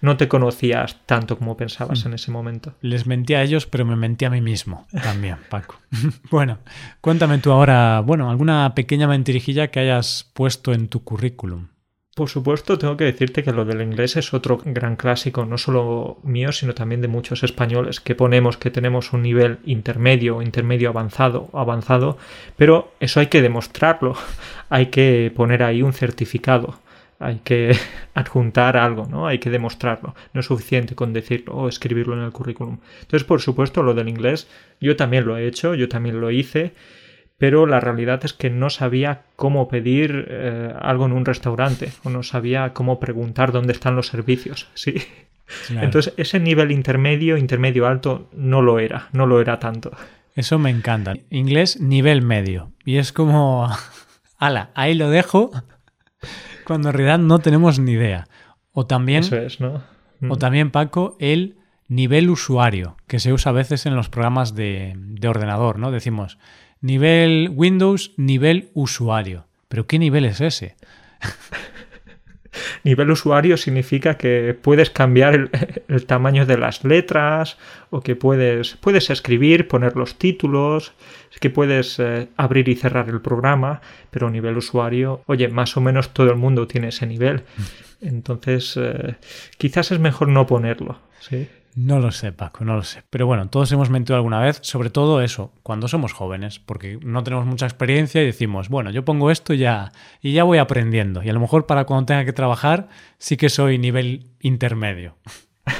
no 0.00 0.16
te 0.16 0.28
conocías 0.28 0.98
tanto 1.06 1.38
como 1.38 1.56
pensabas 1.56 2.04
mm. 2.04 2.08
en 2.08 2.14
ese 2.14 2.30
momento. 2.30 2.74
Les 2.82 3.06
mentí 3.06 3.34
a 3.34 3.42
ellos, 3.42 3.66
pero 3.66 3.84
me 3.84 3.96
mentí 3.96 4.24
a 4.24 4.30
mí 4.30 4.40
mismo 4.40 4.86
también, 5.02 5.36
Paco. 5.48 5.76
bueno, 6.30 6.58
cuéntame 7.00 7.38
tú 7.38 7.50
ahora, 7.52 8.00
bueno, 8.00 8.30
alguna 8.30 8.74
pequeña 8.74 9.08
mentirijilla 9.08 9.68
que 9.68 9.80
hayas 9.80 10.30
puesto 10.34 10.72
en 10.72 10.88
tu 10.88 11.02
currículum. 11.02 11.68
Por 12.14 12.28
supuesto, 12.28 12.78
tengo 12.78 12.96
que 12.96 13.04
decirte 13.04 13.42
que 13.42 13.50
lo 13.50 13.64
del 13.64 13.82
inglés 13.82 14.16
es 14.16 14.32
otro 14.32 14.60
gran 14.64 14.94
clásico, 14.94 15.44
no 15.44 15.58
solo 15.58 16.18
mío, 16.22 16.52
sino 16.52 16.72
también 16.72 17.00
de 17.00 17.08
muchos 17.08 17.42
españoles, 17.42 17.98
que 17.98 18.14
ponemos 18.14 18.56
que 18.56 18.70
tenemos 18.70 19.12
un 19.12 19.22
nivel 19.22 19.58
intermedio, 19.64 20.40
intermedio 20.40 20.90
avanzado, 20.90 21.50
avanzado, 21.52 22.16
pero 22.56 22.92
eso 23.00 23.18
hay 23.18 23.26
que 23.26 23.42
demostrarlo, 23.42 24.14
hay 24.68 24.86
que 24.86 25.32
poner 25.34 25.64
ahí 25.64 25.82
un 25.82 25.92
certificado. 25.92 26.78
hay 27.18 27.40
que 27.42 27.76
adjuntar 28.14 28.76
algo, 28.76 29.06
¿no? 29.06 29.26
Hay 29.26 29.38
que 29.40 29.50
demostrarlo. 29.50 30.14
No 30.34 30.40
es 30.40 30.46
suficiente 30.46 30.94
con 30.94 31.12
decirlo 31.12 31.54
o 31.54 31.68
escribirlo 31.68 32.14
en 32.14 32.22
el 32.22 32.32
currículum. 32.32 32.78
Entonces, 33.00 33.24
por 33.26 33.40
supuesto, 33.40 33.82
lo 33.82 33.94
del 33.94 34.08
inglés, 34.08 34.46
yo 34.80 34.94
también 34.94 35.24
lo 35.26 35.36
he 35.36 35.48
hecho, 35.48 35.74
yo 35.74 35.88
también 35.88 36.20
lo 36.20 36.30
hice, 36.30 36.74
pero 37.44 37.66
la 37.66 37.78
realidad 37.78 38.24
es 38.24 38.32
que 38.32 38.48
no 38.48 38.70
sabía 38.70 39.24
cómo 39.36 39.68
pedir 39.68 40.28
eh, 40.30 40.72
algo 40.80 41.04
en 41.04 41.12
un 41.12 41.26
restaurante 41.26 41.92
o 42.02 42.08
no 42.08 42.22
sabía 42.22 42.72
cómo 42.72 42.98
preguntar 42.98 43.52
dónde 43.52 43.74
están 43.74 43.96
los 43.96 44.06
servicios, 44.06 44.70
¿sí? 44.74 44.94
Entonces, 45.68 46.14
ese 46.16 46.40
nivel 46.40 46.70
intermedio, 46.70 47.36
intermedio 47.36 47.86
alto, 47.86 48.30
no 48.32 48.62
lo 48.62 48.78
era, 48.78 49.10
no 49.12 49.26
lo 49.26 49.42
era 49.42 49.58
tanto. 49.58 49.90
Eso 50.34 50.58
me 50.58 50.70
encanta. 50.70 51.12
Inglés 51.28 51.78
nivel 51.82 52.22
medio. 52.22 52.72
Y 52.82 52.96
es 52.96 53.12
como, 53.12 53.68
ala, 54.38 54.70
ahí 54.74 54.94
lo 54.94 55.10
dejo, 55.10 55.50
cuando 56.64 56.88
en 56.88 56.94
realidad 56.94 57.18
no 57.18 57.40
tenemos 57.40 57.78
ni 57.78 57.92
idea. 57.92 58.26
O 58.72 58.86
también, 58.86 59.20
Eso 59.20 59.36
es, 59.36 59.60
¿no? 59.60 59.82
o 60.22 60.36
Mm. 60.36 60.38
también 60.38 60.70
Paco, 60.70 61.18
el 61.20 61.58
nivel 61.88 62.30
usuario, 62.30 62.96
que 63.06 63.18
se 63.18 63.34
usa 63.34 63.50
a 63.50 63.52
veces 63.54 63.84
en 63.84 63.96
los 63.96 64.08
programas 64.08 64.54
de, 64.54 64.94
de 64.96 65.28
ordenador, 65.28 65.78
¿no? 65.78 65.90
Decimos 65.90 66.38
nivel 66.84 67.50
Windows, 67.54 68.12
nivel 68.16 68.68
usuario. 68.74 69.46
¿Pero 69.68 69.86
qué 69.86 69.98
nivel 69.98 70.26
es 70.26 70.40
ese? 70.40 70.76
Nivel 72.84 73.10
usuario 73.10 73.56
significa 73.56 74.16
que 74.16 74.56
puedes 74.60 74.88
cambiar 74.88 75.34
el, 75.34 75.50
el 75.88 76.06
tamaño 76.06 76.46
de 76.46 76.56
las 76.56 76.84
letras 76.84 77.58
o 77.90 78.00
que 78.00 78.14
puedes, 78.14 78.76
puedes 78.76 79.10
escribir, 79.10 79.66
poner 79.66 79.96
los 79.96 80.18
títulos, 80.18 80.94
que 81.40 81.50
puedes 81.50 81.98
eh, 81.98 82.28
abrir 82.36 82.68
y 82.68 82.76
cerrar 82.76 83.08
el 83.08 83.20
programa, 83.20 83.80
pero 84.10 84.30
nivel 84.30 84.56
usuario, 84.56 85.22
oye, 85.26 85.48
más 85.48 85.76
o 85.76 85.80
menos 85.80 86.14
todo 86.14 86.30
el 86.30 86.36
mundo 86.36 86.66
tiene 86.66 86.88
ese 86.88 87.06
nivel. 87.06 87.42
Entonces, 88.00 88.74
eh, 88.76 89.16
quizás 89.58 89.90
es 89.90 89.98
mejor 89.98 90.28
no 90.28 90.46
ponerlo. 90.46 91.00
¿sí? 91.20 91.48
No 91.76 91.98
lo 91.98 92.12
sé, 92.12 92.30
Paco, 92.32 92.64
no 92.64 92.76
lo 92.76 92.84
sé. 92.84 93.02
Pero 93.10 93.26
bueno, 93.26 93.48
todos 93.48 93.72
hemos 93.72 93.90
mentido 93.90 94.16
alguna 94.16 94.40
vez, 94.40 94.60
sobre 94.62 94.90
todo 94.90 95.22
eso, 95.22 95.52
cuando 95.64 95.88
somos 95.88 96.12
jóvenes, 96.12 96.60
porque 96.60 96.98
no 97.02 97.24
tenemos 97.24 97.46
mucha 97.46 97.66
experiencia 97.66 98.22
y 98.22 98.26
decimos, 98.26 98.68
bueno, 98.68 98.90
yo 98.90 99.04
pongo 99.04 99.30
esto 99.32 99.54
ya 99.54 99.90
y 100.22 100.32
ya 100.32 100.44
voy 100.44 100.58
aprendiendo. 100.58 101.22
Y 101.22 101.30
a 101.30 101.32
lo 101.32 101.40
mejor 101.40 101.66
para 101.66 101.84
cuando 101.84 102.06
tenga 102.06 102.24
que 102.24 102.32
trabajar 102.32 102.88
sí 103.18 103.36
que 103.36 103.48
soy 103.48 103.78
nivel 103.78 104.26
intermedio. 104.40 105.16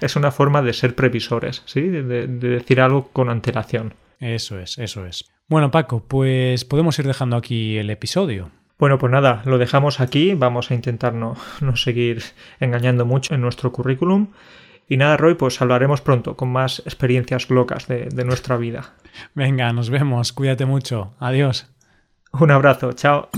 Es 0.00 0.16
una 0.16 0.32
forma 0.32 0.60
de 0.62 0.72
ser 0.72 0.94
previsores, 0.96 1.62
¿sí? 1.66 1.80
de, 1.80 2.02
de 2.02 2.26
decir 2.26 2.80
algo 2.80 3.08
con 3.08 3.30
antelación. 3.30 3.94
Eso 4.20 4.58
es, 4.58 4.78
eso 4.78 5.06
es. 5.06 5.24
Bueno, 5.48 5.70
Paco, 5.70 6.04
pues 6.06 6.64
podemos 6.64 6.98
ir 6.98 7.06
dejando 7.06 7.36
aquí 7.36 7.78
el 7.78 7.90
episodio. 7.90 8.50
Bueno, 8.78 8.98
pues 8.98 9.10
nada, 9.10 9.42
lo 9.44 9.58
dejamos 9.58 10.00
aquí. 10.00 10.34
Vamos 10.34 10.70
a 10.70 10.74
intentar 10.74 11.14
no, 11.14 11.36
no 11.60 11.76
seguir 11.76 12.22
engañando 12.60 13.04
mucho 13.06 13.34
en 13.34 13.40
nuestro 13.40 13.72
currículum. 13.72 14.28
Y 14.88 14.96
nada, 14.96 15.16
Roy, 15.16 15.34
pues 15.34 15.60
hablaremos 15.60 16.00
pronto 16.00 16.36
con 16.36 16.50
más 16.50 16.80
experiencias 16.86 17.50
locas 17.50 17.86
de, 17.88 18.06
de 18.06 18.24
nuestra 18.24 18.56
vida. 18.56 18.94
Venga, 19.34 19.72
nos 19.72 19.90
vemos. 19.90 20.32
Cuídate 20.32 20.64
mucho. 20.64 21.14
Adiós. 21.18 21.70
Un 22.32 22.50
abrazo, 22.50 22.92
chao. 22.92 23.28